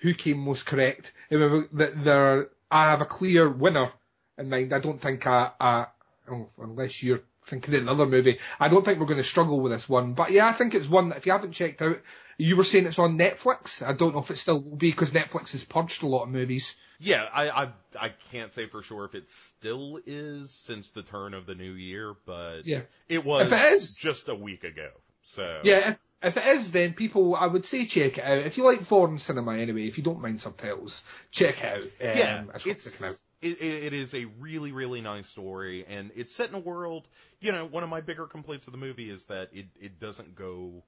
[0.00, 1.12] who came most correct.
[1.30, 3.92] That there, I have a clear winner
[4.38, 4.72] in mind.
[4.72, 5.86] I don't think I, I
[6.30, 9.72] oh, unless you're thinking of another movie, I don't think we're going to struggle with
[9.72, 10.14] this one.
[10.14, 12.00] But yeah, I think it's one that if you haven't checked out,
[12.38, 13.86] you were saying it's on Netflix.
[13.86, 16.30] I don't know if it still will be because Netflix has purged a lot of
[16.30, 16.74] movies.
[17.02, 21.32] Yeah, I, I I can't say for sure if it still is since the turn
[21.32, 22.82] of the new year, but Yeah.
[23.08, 24.90] it was it is- just a week ago.
[25.22, 28.38] So Yeah, if, if it is, then people, I would say check it out.
[28.38, 31.82] If you like foreign cinema anyway, if you don't mind subtitles, check it out.
[31.82, 33.16] Um, yeah, it's, out.
[33.40, 37.08] it, it it is a really really nice story, and it's set in a world.
[37.40, 40.34] You know, one of my bigger complaints of the movie is that it it doesn't
[40.34, 40.82] go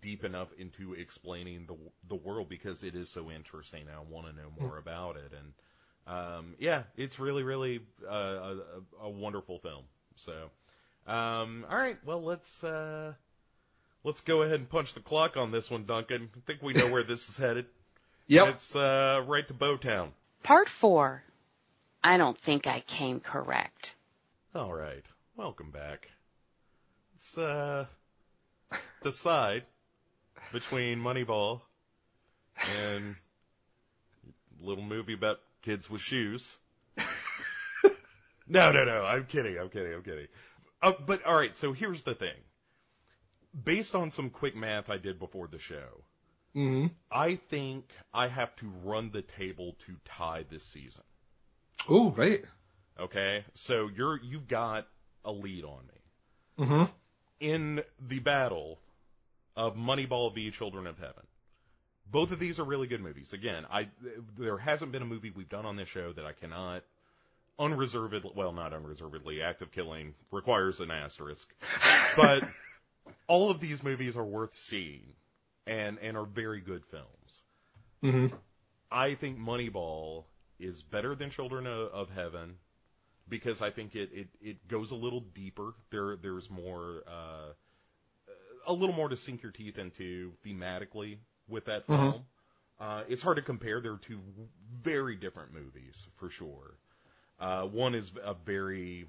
[0.00, 1.76] deep enough into explaining the
[2.08, 3.86] the world because it is so interesting.
[3.88, 5.52] I want to know more about it, and
[6.16, 8.56] um, yeah, it's really really uh, a,
[9.02, 9.84] a, a wonderful film.
[10.16, 10.50] So,
[11.06, 12.62] um, all right, well let's.
[12.62, 13.12] Uh,
[14.04, 16.30] Let's go ahead and punch the clock on this one, Duncan.
[16.36, 17.66] I think we know where this is headed.
[18.28, 18.48] Yep.
[18.54, 20.10] It's uh, right to Bowtown.
[20.42, 21.22] Part four.
[22.02, 23.94] I don't think I came correct.
[24.52, 25.04] All right.
[25.36, 26.08] Welcome back.
[27.14, 27.86] Let's uh,
[29.02, 29.62] decide
[30.50, 31.62] between Moneyball
[32.64, 33.16] and
[34.60, 36.56] little movie about kids with shoes.
[38.48, 39.04] no, no, no.
[39.04, 39.58] I'm kidding.
[39.58, 39.92] I'm kidding.
[39.94, 40.28] I'm kidding.
[40.82, 41.56] Uh, but all right.
[41.56, 42.36] So here's the thing.
[43.64, 46.04] Based on some quick math I did before the show,
[46.54, 51.02] hmm I think I have to run the table to tie this season.
[51.88, 52.44] Oh, right.
[52.98, 54.86] Okay, so you're you've got
[55.24, 56.00] a lead on me
[56.58, 56.84] hmm
[57.40, 58.78] in the battle
[59.56, 61.26] of Moneyball v Children of Heaven.
[62.10, 63.32] Both of these are really good movies.
[63.32, 63.88] Again, I
[64.36, 66.84] there hasn't been a movie we've done on this show that I cannot
[67.58, 71.52] unreservedly, well, not unreservedly, act of killing requires an asterisk,
[72.16, 72.44] but
[73.26, 75.14] all of these movies are worth seeing
[75.66, 77.42] and and are very good films.
[78.02, 78.26] hmm
[78.90, 80.24] I think Moneyball
[80.60, 82.56] is better than Children of, of Heaven
[83.28, 85.74] because I think it, it, it goes a little deeper.
[85.90, 87.52] There there's more uh,
[88.66, 92.14] a little more to sink your teeth into thematically with that Mhm.
[92.14, 92.24] film.
[92.78, 93.80] Uh, it's hard to compare.
[93.80, 94.20] They're two
[94.82, 96.74] very different movies for sure.
[97.40, 99.06] Uh, one is a very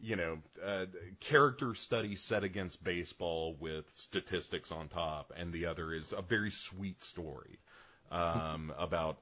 [0.00, 0.86] you know, uh,
[1.20, 6.50] character study set against baseball with statistics on top, and the other is a very
[6.50, 7.58] sweet story
[8.10, 9.18] um, about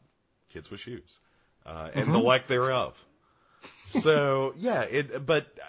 [0.50, 1.18] kids with shoes
[1.66, 2.94] uh, and the lack thereof.
[3.84, 5.66] So yeah, it but uh,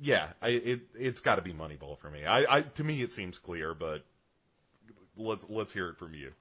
[0.00, 2.24] yeah, I, it it's got to be Moneyball for me.
[2.24, 4.04] I, I to me it seems clear, but
[5.16, 6.32] let's let's hear it from you.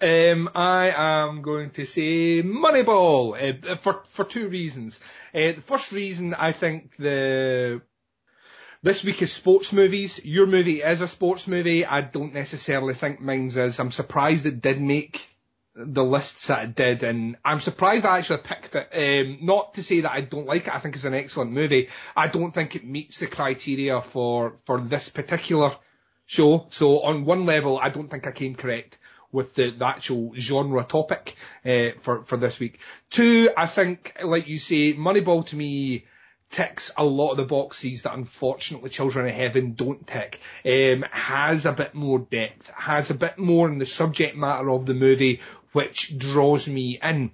[0.00, 5.00] Um, I am going to say Moneyball uh, for for two reasons.
[5.34, 7.82] Uh, the first reason I think the
[8.82, 10.20] this week is sports movies.
[10.24, 11.84] Your movie is a sports movie.
[11.84, 13.78] I don't necessarily think mine's is.
[13.78, 15.28] I'm surprised it did make
[15.78, 18.88] the lists that did, and I'm surprised I actually picked it.
[18.92, 20.74] Um, not to say that I don't like it.
[20.74, 21.88] I think it's an excellent movie.
[22.16, 25.72] I don't think it meets the criteria for for this particular
[26.26, 26.66] show.
[26.70, 28.98] So on one level, I don't think I came correct
[29.30, 32.80] with the, the actual genre topic uh, for for this week.
[33.10, 36.06] Two, I think, like you say, Moneyball to me
[36.50, 40.40] ticks a lot of the boxes that unfortunately Children of Heaven don't tick.
[40.64, 44.86] Um, has a bit more depth, has a bit more in the subject matter of
[44.86, 45.40] the movie,
[45.72, 47.32] which draws me in.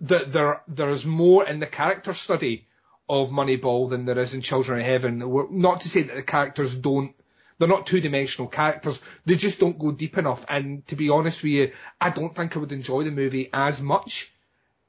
[0.00, 2.66] The, there, there's more in the character study
[3.08, 5.22] of Moneyball than there is in Children of Heaven.
[5.50, 7.14] Not to say that the characters don't
[7.62, 8.98] they're not two-dimensional characters.
[9.24, 10.44] They just don't go deep enough.
[10.48, 13.80] And to be honest with you, I don't think I would enjoy the movie as
[13.80, 14.32] much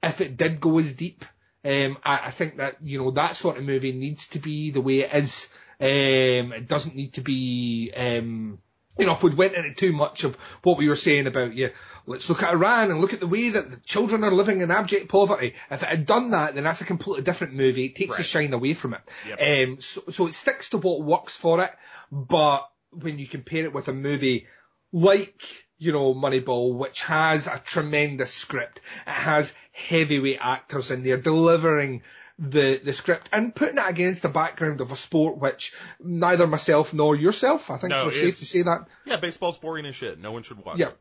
[0.02, 1.24] if it did go as deep.
[1.64, 4.82] Um, I, I think that you know that sort of movie needs to be the
[4.82, 5.48] way it is.
[5.80, 7.94] Um, it doesn't need to be.
[7.96, 8.58] Um,
[8.98, 11.66] you know, if we'd went into too much of what we were saying about, you,
[11.66, 11.74] yeah,
[12.06, 14.70] let's look at Iran and look at the way that the children are living in
[14.70, 15.56] abject poverty.
[15.72, 17.86] If it had done that, then that's a completely different movie.
[17.86, 19.02] It takes the shine away from it.
[19.28, 19.70] Yep.
[19.70, 21.72] Um, so, so it sticks to what works for it,
[22.12, 24.48] but when you compare it with a movie
[24.92, 31.18] like, you know, Moneyball, which has a tremendous script, it has heavyweight actors in there
[31.18, 32.04] delivering
[32.40, 36.94] the, the script and putting it against the background of a sport which neither myself
[36.94, 38.88] nor yourself, I think No, we're safe to say that.
[39.06, 40.20] Yeah, baseball's boring as shit.
[40.20, 40.90] No one should watch Yeah.
[40.90, 40.98] it.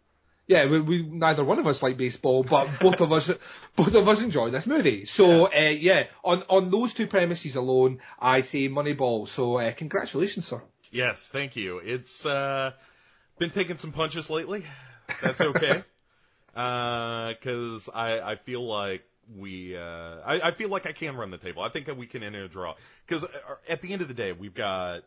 [0.49, 3.31] Yeah, we, we neither one of us like baseball, but both of us
[3.77, 5.05] both of us enjoy this movie.
[5.05, 9.29] So yeah, uh, yeah on on those two premises alone, I say Moneyball.
[9.29, 10.61] So uh, congratulations, sir.
[10.91, 11.79] Yes, thank you.
[11.79, 12.73] It's uh,
[13.39, 14.65] been taking some punches lately.
[15.23, 15.85] That's okay.
[16.55, 19.03] Because I, I feel like
[19.35, 21.63] we, uh, I, I feel like I can run the table.
[21.63, 22.75] I think that we can end in a draw.
[23.07, 23.25] Because
[23.69, 25.05] at the end of the day, we've got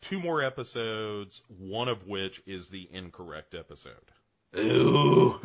[0.00, 3.94] two more episodes, one of which is the incorrect episode.
[4.56, 5.40] Ooh.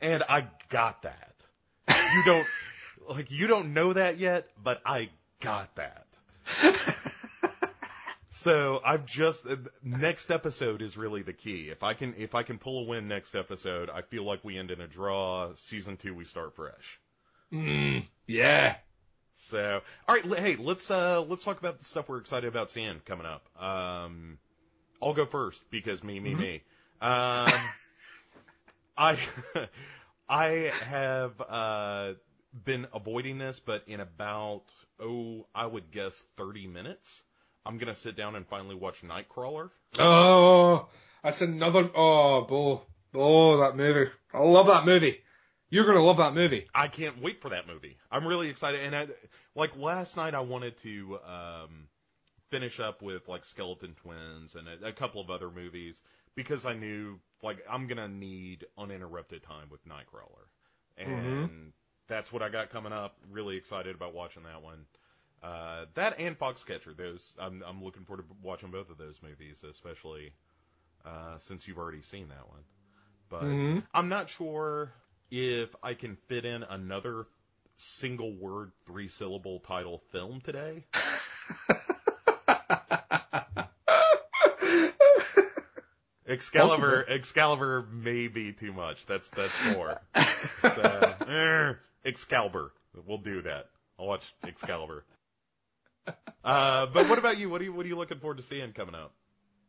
[0.00, 1.34] And I got that.
[1.88, 2.46] You don't,
[3.08, 5.10] like, you don't know that yet, but I
[5.40, 6.06] got that.
[8.42, 11.68] So I've just uh, next episode is really the key.
[11.68, 14.58] If I can if I can pull a win next episode, I feel like we
[14.58, 15.52] end in a draw.
[15.54, 16.98] Season two, we start fresh.
[17.52, 18.76] Mm, yeah.
[19.34, 23.00] So all right, hey, let's uh let's talk about the stuff we're excited about seeing
[23.04, 23.46] coming up.
[23.62, 24.38] Um,
[25.02, 26.62] I'll go first because me me me.
[27.00, 27.52] Um,
[28.96, 29.18] I
[30.28, 32.12] I have uh,
[32.64, 34.64] been avoiding this, but in about
[35.00, 37.22] oh, I would guess thirty minutes,
[37.66, 39.70] I'm gonna sit down and finally watch Nightcrawler.
[39.98, 40.88] Oh,
[41.22, 41.90] that's another.
[41.94, 42.82] Oh, Bo.
[43.14, 44.10] Oh, that movie.
[44.32, 45.20] I love that movie.
[45.72, 46.68] You're gonna love that movie.
[46.74, 47.96] I can't wait for that movie.
[48.10, 49.08] I'm really excited, and I,
[49.54, 51.88] like last night, I wanted to um,
[52.50, 56.02] finish up with like Skeleton Twins and a, a couple of other movies
[56.34, 60.44] because I knew like I'm gonna need uninterrupted time with Nightcrawler,
[60.98, 61.72] and
[62.06, 63.16] that's what I got coming up.
[63.30, 64.84] Really excited about watching that one.
[65.42, 69.64] Uh, that and Foxcatcher, those I'm I'm looking forward to watching both of those movies,
[69.64, 70.34] especially
[71.06, 72.62] uh, since you've already seen that one.
[73.30, 73.86] But Mhm.
[73.94, 74.92] I'm not sure
[75.32, 77.26] if I can fit in another
[77.78, 80.84] single word, three syllable title film today.
[86.28, 89.06] Excalibur, Excalibur may be too much.
[89.06, 89.98] That's that's four.
[90.62, 91.72] So, eh,
[92.08, 92.72] Excalibur,
[93.06, 93.66] we'll do that.
[93.98, 95.04] I'll watch Excalibur.
[96.44, 97.50] Uh, but what about you?
[97.50, 99.12] What are you what are you looking forward to seeing coming up?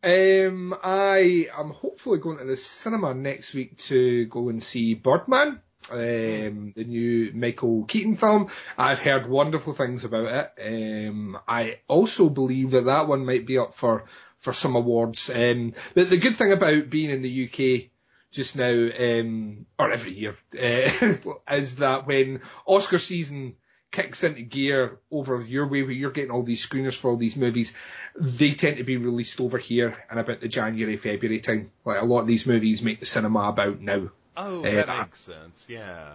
[0.04, 5.62] Um, I am hopefully going to the cinema next week to go and see Birdman,
[5.89, 8.49] um, the new Michael Keaton film.
[8.78, 11.08] I've heard wonderful things about it.
[11.08, 14.04] Um, I also believe that that one might be up for
[14.39, 15.30] for some awards.
[15.30, 17.89] Um, but the good thing about being in the UK
[18.30, 23.56] just now, um, or every year, uh, is that when Oscar season
[23.94, 27.38] kicks into gear over your way where you're getting all these screeners for all these
[27.38, 27.72] movies,
[28.20, 31.72] they tend to be released over here in about the January, February time.
[31.86, 34.10] Like a lot of these movies make the cinema about now.
[34.36, 35.66] Oh, Uh, that makes sense.
[35.70, 36.14] Yeah.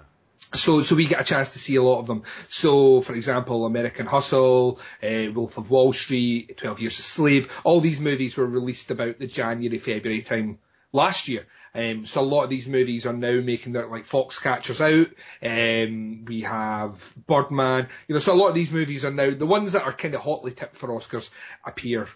[0.54, 2.24] So, so we get a chance to see a lot of them.
[2.48, 7.80] So, for example, American Hustle, uh, Wolf of Wall Street, 12 Years a Slave, all
[7.80, 10.58] these movies were released about the January, February time
[10.92, 11.46] last year.
[11.74, 15.08] Um, so a lot of these movies are now making their, like, Foxcatchers out.
[15.42, 17.88] Um, we have Birdman.
[18.06, 20.14] You know, so a lot of these movies are now, the ones that are kind
[20.14, 21.30] of hotly tipped for Oscars
[21.64, 22.08] appear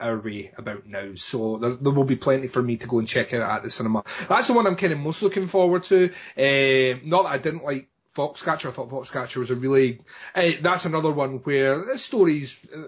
[0.00, 1.14] our way about now.
[1.16, 3.70] So there, there will be plenty for me to go and check out at the
[3.70, 4.04] cinema.
[4.28, 6.04] That's the one I'm kind of most looking forward to.
[6.36, 8.68] Um not that I didn't like Foxcatcher.
[8.68, 10.00] I thought Foxcatcher was a really.
[10.34, 12.82] Uh, that's another one where the story's uh,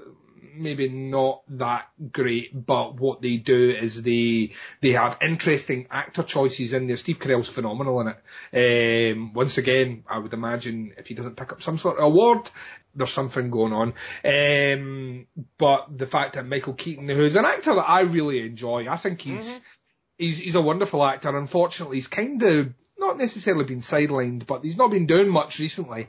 [0.55, 6.73] maybe not that great, but what they do is they they have interesting actor choices
[6.73, 6.97] in there.
[6.97, 8.15] Steve Carell's phenomenal in
[8.53, 9.13] it.
[9.13, 12.51] Um, once again, I would imagine if he doesn't pick up some sort of award,
[12.95, 13.95] there's something going on.
[14.25, 15.27] Um,
[15.59, 19.21] but the fact that Michael Keaton, who's an actor that I really enjoy, I think
[19.21, 19.61] he's
[20.19, 21.37] he's he's a wonderful actor.
[21.37, 26.09] Unfortunately, he's kind of not necessarily been sidelined, but he's not been doing much recently.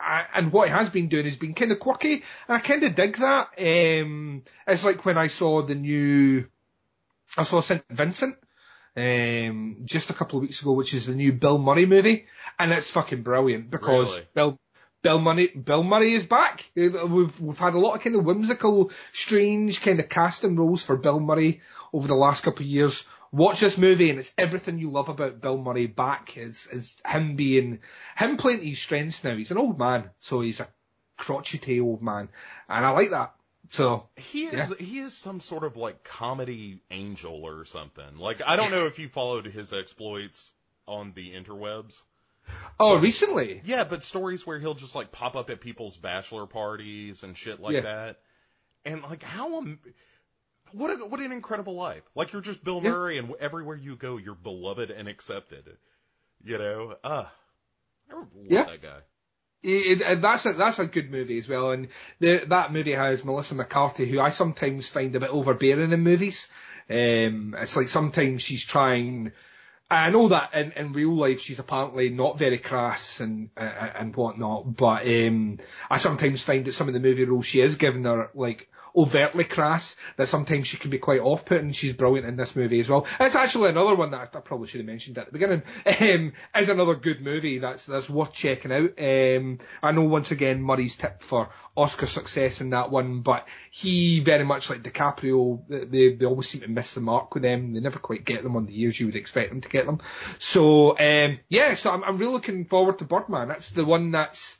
[0.00, 2.94] And what he has been doing has been kind of quirky, and I kind of
[2.94, 3.48] dig that.
[3.58, 6.46] Um, it's like when I saw the new,
[7.36, 7.82] I saw St.
[7.90, 8.36] Vincent,
[8.96, 12.26] um, just a couple of weeks ago, which is the new Bill Murray movie,
[12.58, 14.26] and it's fucking brilliant because Really?
[14.34, 14.58] Bill,
[15.02, 16.70] Bill Murray, Bill Murray is back.
[16.76, 20.82] Uh, We've, we've had a lot of kind of whimsical, strange kind of casting roles
[20.82, 21.60] for Bill Murray
[21.92, 23.04] over the last couple of years.
[23.30, 26.36] Watch this movie and it's everything you love about Bill Murray back.
[26.36, 27.80] Is is him being,
[28.16, 29.36] him playing his strengths now.
[29.36, 30.68] He's an old man, so he's a
[31.16, 32.28] crotchety old man.
[32.68, 33.34] And I like that.
[33.70, 34.76] So, He is Yeah.
[34.78, 38.16] he is some sort of like comedy angel or something.
[38.16, 40.50] Like I don't know if you followed his exploits
[40.86, 42.00] on the interwebs.
[42.80, 43.60] oh, recently.
[43.64, 47.60] Yeah, but stories where he'll just like pop up at people's bachelor parties and shit
[47.60, 47.80] like Yeah.
[47.82, 48.20] that.
[48.86, 49.78] And like how am
[50.72, 52.02] what a, what an incredible life.
[52.14, 52.90] Like you're just Bill Yeah.
[52.90, 55.64] Murray and everywhere you go you're beloved and accepted.
[56.44, 56.96] You know?
[57.02, 57.26] Uh
[58.10, 58.64] I love Yeah.
[58.64, 58.98] that guy.
[59.60, 61.88] It, it, that's a, that's a good movie as well, and
[62.20, 66.48] the, that movie has Melissa McCarthy, who I sometimes find a bit overbearing in movies.
[66.88, 69.32] Um, it's like sometimes she's trying.
[69.90, 74.14] I know that in, in real life she's apparently not very crass and uh, and
[74.14, 75.58] whatnot, but um,
[75.90, 79.44] I sometimes find that some of the movie roles she is given are like overtly
[79.44, 79.96] crass.
[80.16, 81.72] That sometimes she can be quite off-putting.
[81.72, 83.06] She's brilliant in this movie as well.
[83.20, 85.62] It's actually another one that I, I probably should have mentioned at the beginning.
[85.86, 88.98] Um, is another good movie that's that's worth checking out.
[88.98, 94.20] Um, I know once again Murray's tip for Oscar success in that one, but he
[94.20, 97.72] very much like DiCaprio, they they always seem to miss the mark with them.
[97.72, 100.00] They never quite get them on the years you would expect them to get them.
[100.38, 103.48] So um, yeah, so I'm, I'm really looking forward to Birdman.
[103.48, 104.58] That's the one that's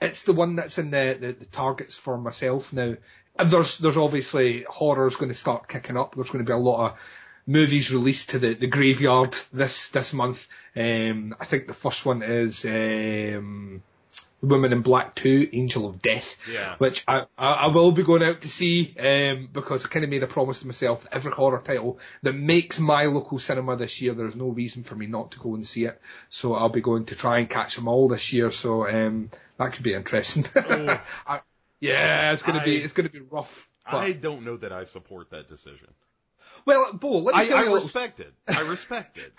[0.00, 2.96] it's the one that's in the, the, the targets for myself now.
[3.38, 6.14] And there's there's obviously horror's going to start kicking up.
[6.14, 6.98] There's going to be a lot of
[7.46, 10.46] movies released to the, the graveyard this this month.
[10.76, 13.82] Um, I think the first one is um,
[14.40, 16.76] Women in Black 2, Angel of Death, Yeah.
[16.78, 20.10] which I, I, I will be going out to see, um, because I kind of
[20.10, 24.00] made a promise to myself that every horror title that makes my local cinema this
[24.00, 26.00] year, there's no reason for me not to go and see it.
[26.30, 29.72] So I'll be going to try and catch them all this year, so, um, that
[29.72, 30.46] could be interesting.
[31.26, 31.40] I-
[31.80, 33.68] yeah, it's gonna be, it's gonna be rough.
[33.84, 35.88] But, I don't know that I support that decision.
[36.66, 38.32] well, Bo, let me I, tell I you a little respect it.
[38.48, 39.32] I respect it.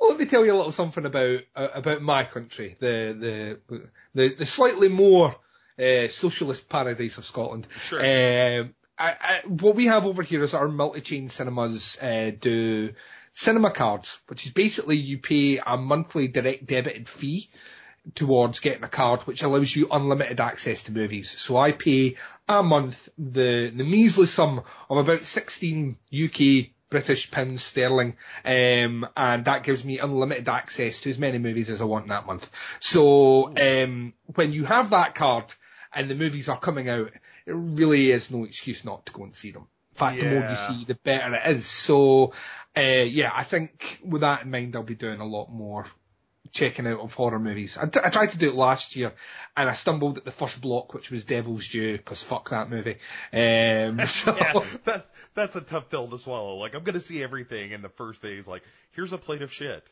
[0.00, 3.88] Well, let me tell you a little something about uh, about my country, the the
[4.14, 5.34] the, the slightly more
[5.78, 7.66] uh, socialist paradise of Scotland.
[7.88, 8.00] Sure.
[8.00, 12.92] Um, I, I, what we have over here is our multi-chain cinemas uh, do
[13.32, 17.50] cinema cards, which is basically you pay a monthly direct debited fee
[18.14, 21.30] towards getting a card which allows you unlimited access to movies.
[21.30, 22.16] So I pay
[22.48, 29.46] a month the the measly sum of about 16 UK British pounds sterling, um, and
[29.46, 32.48] that gives me unlimited access to as many movies as I want that month.
[32.78, 35.52] So um, when you have that card
[35.92, 37.10] and the movies are coming out,
[37.46, 39.66] it really is no excuse not to go and see them.
[39.94, 41.66] In fact, the more you see, the better it is.
[41.66, 42.32] So,
[42.76, 45.86] uh, yeah, I think with that in mind, I'll be doing a lot more
[46.54, 47.76] checking out of horror movies.
[47.76, 49.12] I, t- I tried to do it last year,
[49.56, 52.96] and I stumbled at the first block, which was Devil's Due, because fuck that movie.
[53.32, 56.54] Um, so, Yeah, that, that's a tough pill to swallow.
[56.54, 59.52] Like, I'm gonna see everything, and the first day is like, here's a plate of
[59.52, 59.84] shit.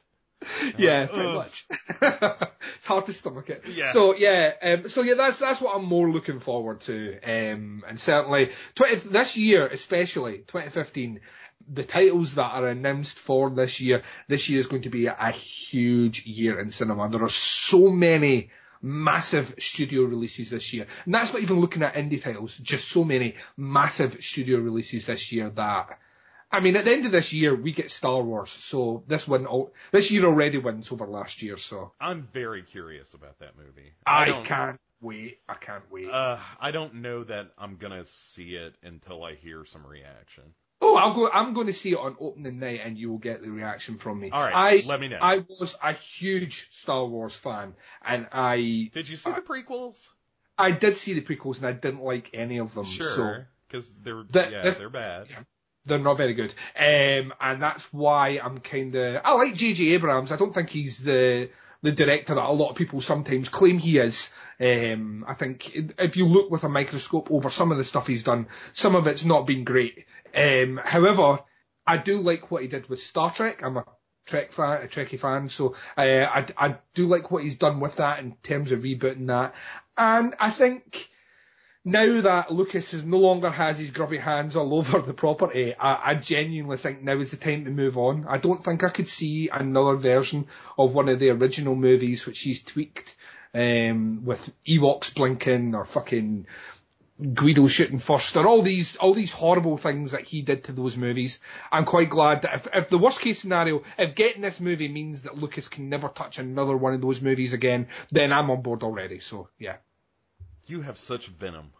[0.78, 1.34] yeah, pretty Ugh.
[1.34, 1.66] much.
[2.76, 3.64] it's hard to stomach it.
[3.68, 3.92] Yeah.
[3.92, 8.00] So yeah, um, so yeah, that's that's what I'm more looking forward to, um, and
[8.00, 11.20] certainly 20 this year, especially 2015.
[11.72, 15.30] The titles that are announced for this year, this year is going to be a
[15.30, 17.08] huge year in cinema.
[17.08, 18.50] There are so many
[18.80, 20.86] massive studio releases this year.
[21.04, 25.30] And that's not even looking at indie titles, just so many massive studio releases this
[25.32, 25.98] year that
[26.54, 29.72] I mean, at the end of this year, we get Star Wars, so this al-
[29.90, 33.94] this year already wins over last year, so I'm very curious about that movie.
[34.04, 35.38] I, don't- can't wait.
[35.48, 36.10] I can't wait.
[36.10, 40.44] Uh, I don't know that I'm gonna see it until I hear some reaction.
[40.82, 41.30] Oh, I'll go.
[41.32, 44.20] I'm going to see it on opening night, and you will get the reaction from
[44.20, 44.30] me.
[44.30, 45.18] All right, I, let me know.
[45.20, 47.74] I was a huge Star Wars fan,
[48.04, 50.08] and I, Did you see the prequels?
[50.58, 52.84] I did see the prequels, and I didn't like any of them.
[52.84, 55.28] Sure, because they're That- yeah, this- they're bad.
[55.86, 56.52] they're not very good.
[56.76, 59.94] Um, and that's why I'm kind of, I like J.J.
[59.94, 60.30] Abrams.
[60.30, 61.50] I don't think he's the,
[61.82, 64.30] the director that a lot of people sometimes claim he is.
[64.60, 68.22] Um, I think if you look with a microscope over some of the stuff he's
[68.22, 70.04] done, some of it's not been great.
[70.34, 71.40] Um, however,
[71.86, 73.62] I do like what he did with Star Trek.
[73.62, 73.84] I'm a
[74.26, 77.96] Trek fan, a Trekkie fan, so uh, I, I do like what he's done with
[77.96, 79.54] that in terms of rebooting that.
[79.96, 81.10] And I think
[81.84, 86.12] now that Lucas is no longer has his grubby hands all over the property, I,
[86.12, 88.26] I genuinely think now is the time to move on.
[88.28, 90.46] I don't think I could see another version
[90.78, 93.16] of one of the original movies which he's tweaked,
[93.54, 96.46] um, with Ewoks blinking or fucking
[97.20, 100.96] Greedo shooting first or all these, all these horrible things that he did to those
[100.96, 101.40] movies.
[101.70, 105.22] I'm quite glad that if, if the worst case scenario, if getting this movie means
[105.22, 108.82] that Lucas can never touch another one of those movies again, then I'm on board
[108.82, 109.20] already.
[109.20, 109.76] So yeah.
[110.66, 111.72] You have such venom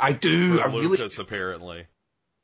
[0.00, 0.56] I do.
[0.56, 1.86] for I really Lucas, apparently.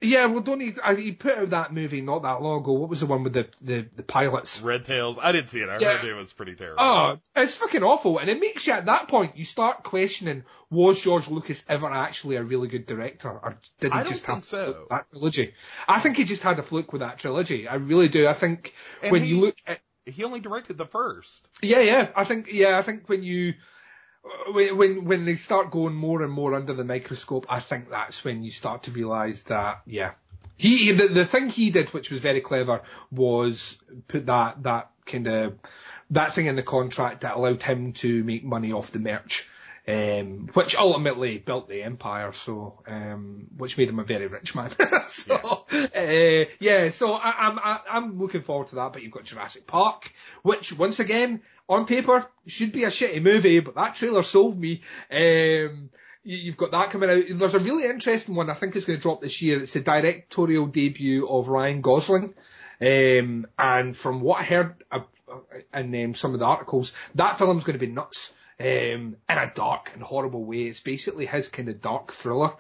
[0.03, 0.75] Yeah, well, don't he?
[0.85, 2.73] I, he put out that movie not that long ago.
[2.73, 4.61] What was the one with the the, the pilots?
[4.61, 5.19] Red Tails.
[5.21, 5.71] I didn't see it.
[5.71, 5.97] I Yeah.
[5.97, 6.83] heard it was pretty terrible.
[6.83, 11.01] Oh, it's fucking awful, and it makes you at that point you start questioning: Was
[11.01, 14.85] George Lucas ever actually a really good director, or did he just have so.
[14.91, 15.55] that trilogy?
[15.89, 17.67] I think he just had a fluke with that trilogy.
[17.67, 18.27] I really do.
[18.29, 21.49] I think And when he- you look at He only directed the first.
[21.63, 22.09] yeah, yeah.
[22.15, 22.79] I think yeah.
[22.79, 23.55] I think when you
[24.53, 28.25] when when when they start going more and more under the microscope, I think that's
[28.25, 30.13] when you start to realise that yeah.
[30.59, 33.77] He the the thing he did, which was very clever, was
[34.09, 35.59] put that that kind of
[36.11, 39.49] that thing in the contract that allowed him to make money off the merch.
[39.89, 44.73] Um, which ultimately built the empire, so um, which made him a very rich man.
[45.09, 48.93] so uh, yeah, so I, I'm I, I'm looking forward to that.
[48.93, 50.13] But you've got Jurassic Park,
[50.43, 54.83] which once again on paper should be a shitty movie, but that trailer sold me.
[55.11, 55.91] Um,
[56.23, 57.25] you- you've got that coming out.
[57.31, 59.63] There's a really interesting one I think is going to drop this year.
[59.63, 62.35] It's the directorial debut of Ryan Gosling.
[62.81, 65.01] Um, and from what I heard uh,
[65.31, 68.33] uh, in um, some of the articles, that film's going to be nuts.
[68.59, 70.63] Um, in a dark and horrible way.
[70.63, 72.55] It's basically his kind of dark thriller.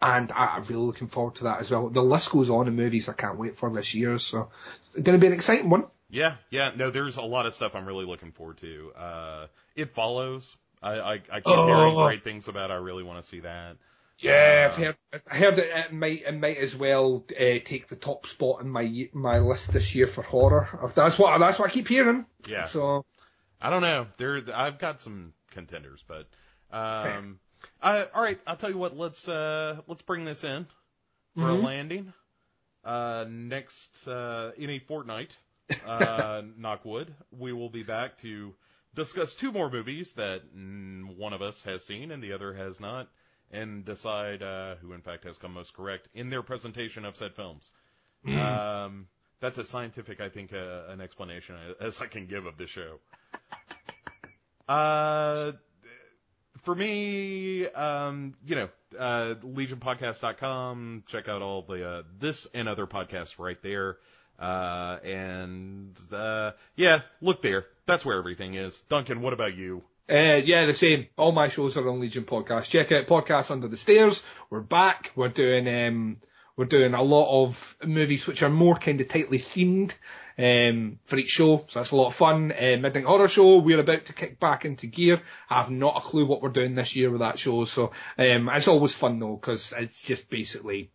[0.00, 1.88] And I, I'm really looking forward to that as well.
[1.88, 4.50] The list goes on in movies I can't wait for this year, so
[4.94, 5.84] it's going to be an exciting one.
[6.10, 6.72] Yeah, yeah.
[6.74, 8.92] No, there's a lot of stuff I'm really looking forward to.
[8.96, 9.46] Uh,
[9.76, 10.56] it follows.
[10.82, 12.04] I, I, I keep hearing Oh.
[12.04, 12.70] great things about.
[12.70, 12.74] it.
[12.74, 13.76] I really want to see that.
[14.20, 14.96] Yeah, Uh, I've heard,
[15.30, 18.68] I heard that it might, it might as well uh, take the top spot in
[18.68, 20.90] my my list this year for horror.
[20.96, 22.26] That's what that's what I keep hearing.
[22.48, 22.64] Yeah.
[22.64, 23.04] So
[23.60, 24.06] I don't know.
[24.16, 26.02] There, I've got some contenders.
[26.08, 26.26] But
[26.72, 27.38] um,
[27.80, 28.96] uh, all right, I'll tell you what.
[28.96, 30.66] Let's uh, let's bring this in
[31.36, 31.50] for Mhm.
[31.50, 32.12] a landing.
[32.84, 35.36] Uh, next uh, in a fortnight,
[35.86, 38.54] uh, knockwood, we will be back to
[38.94, 42.80] discuss two more movies that mm, one of us has seen and the other has
[42.80, 43.08] not,
[43.50, 47.34] and decide uh, who in fact has come most correct in their presentation of said
[47.34, 47.70] films.
[48.26, 49.06] Um,
[49.40, 52.98] that's as scientific, I think, uh, an explanation as I can give of this show.
[54.68, 55.52] Uh,
[56.60, 62.86] for me, um, you know, uh, legionpodcast.com, check out all the, uh, this and other
[62.86, 63.96] podcasts right there.
[64.38, 67.66] Uh, and, uh, yeah, look there.
[67.86, 68.78] That's where everything is.
[68.88, 69.82] Duncan, what about you?
[70.10, 71.06] Uh, yeah, the same.
[71.18, 72.70] All my shows are on Legion Podcast.
[72.70, 74.22] Check out Podcast Under the Stairs.
[74.48, 75.12] We're back.
[75.14, 76.16] We're doing um,
[76.56, 79.92] we're doing a lot of movies which are more kind of tightly themed
[80.38, 81.64] um, for each show.
[81.68, 82.52] So that's a lot of fun.
[82.52, 83.58] Uh, Midnight Horror Show.
[83.58, 85.20] We're about to kick back into gear.
[85.50, 87.64] I have not a clue what we're doing this year with that show.
[87.66, 90.90] So um, it's always fun though because it's just basically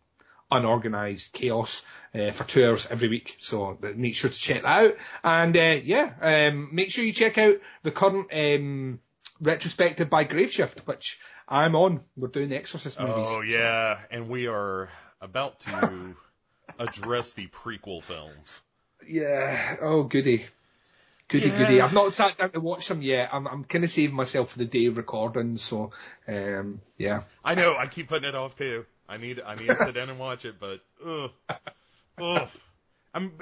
[0.50, 1.82] unorganized chaos
[2.14, 3.36] uh, for two hours every week.
[3.40, 4.96] So uh, make sure to check that out.
[5.22, 9.00] And uh, yeah, um, make sure you check out the current um,
[9.40, 11.18] retrospective by Graveshift, which
[11.48, 12.00] I'm on.
[12.16, 13.14] We're doing the Exorcist movies.
[13.28, 14.88] Oh yeah, and we are
[15.20, 16.16] about to
[16.78, 18.60] address the prequel films.
[19.06, 19.76] Yeah.
[19.82, 20.46] Oh goody.
[21.28, 21.58] Goody Yeah.
[21.58, 21.80] goody.
[21.80, 23.30] I've not sat down to watch them yet.
[23.32, 25.58] I'm I'm kind of saving myself for the day of recording.
[25.58, 25.90] So
[26.28, 27.22] um, yeah.
[27.44, 28.86] I know, I keep putting it off too.
[29.08, 31.30] I need, I need to sit down and watch it, but ugh,
[32.20, 32.48] ugh.
[33.14, 33.32] I'm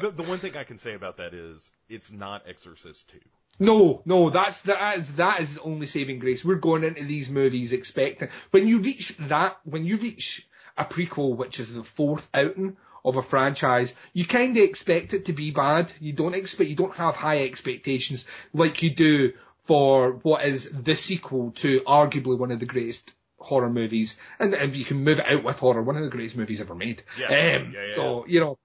[0.00, 3.20] the, the one thing I can say about that is it's not Exorcist two.
[3.58, 6.44] No, no, that's that is that is only saving grace.
[6.44, 11.36] We're going into these movies expecting when you reach that when you reach a prequel,
[11.36, 15.50] which is the fourth outing of a franchise, you kind of expect it to be
[15.50, 15.92] bad.
[16.00, 19.34] You don't expect you don't have high expectations like you do
[19.66, 23.12] for what is the sequel to arguably one of the greatest
[23.42, 26.36] horror movies, and if you can move it out with horror, one of the greatest
[26.36, 27.02] movies ever made.
[27.18, 27.36] Yeah, Um,
[27.74, 28.58] yeah, yeah, so you know,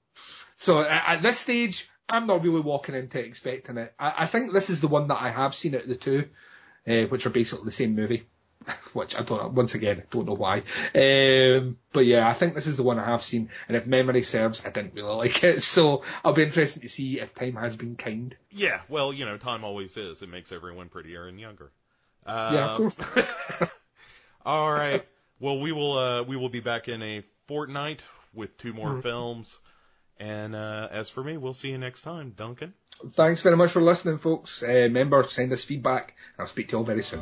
[0.58, 3.94] so at, at this stage, I'm not really walking into expecting it.
[4.00, 6.30] I, I think this is the one that I have seen out of the two,
[6.88, 8.26] uh, which are basically the same movie.
[8.94, 10.64] Which I don't once again, don't know why.
[10.94, 14.24] Um, but yeah, I think this is the one I have seen, and if memory
[14.24, 17.78] serves, I didn't really like it, so I'll be interested to see if time has
[17.78, 18.36] been kind.
[18.52, 20.22] Yeah, well, you know, time always is.
[20.22, 21.72] It makes everyone prettier and younger.
[22.26, 23.00] Uh, Yeah, of course.
[24.48, 25.06] all right.
[25.40, 28.78] Well, we will uh, we will be back in a fortnight with two Mm-hmm.
[28.82, 29.60] more films.
[30.20, 32.74] And uh, as for me, we'll see you next time, Duncan.
[33.12, 34.64] Thanks very much for listening, folks.
[34.64, 37.22] Uh, remember, send us feedback, I'll speak to you all very soon.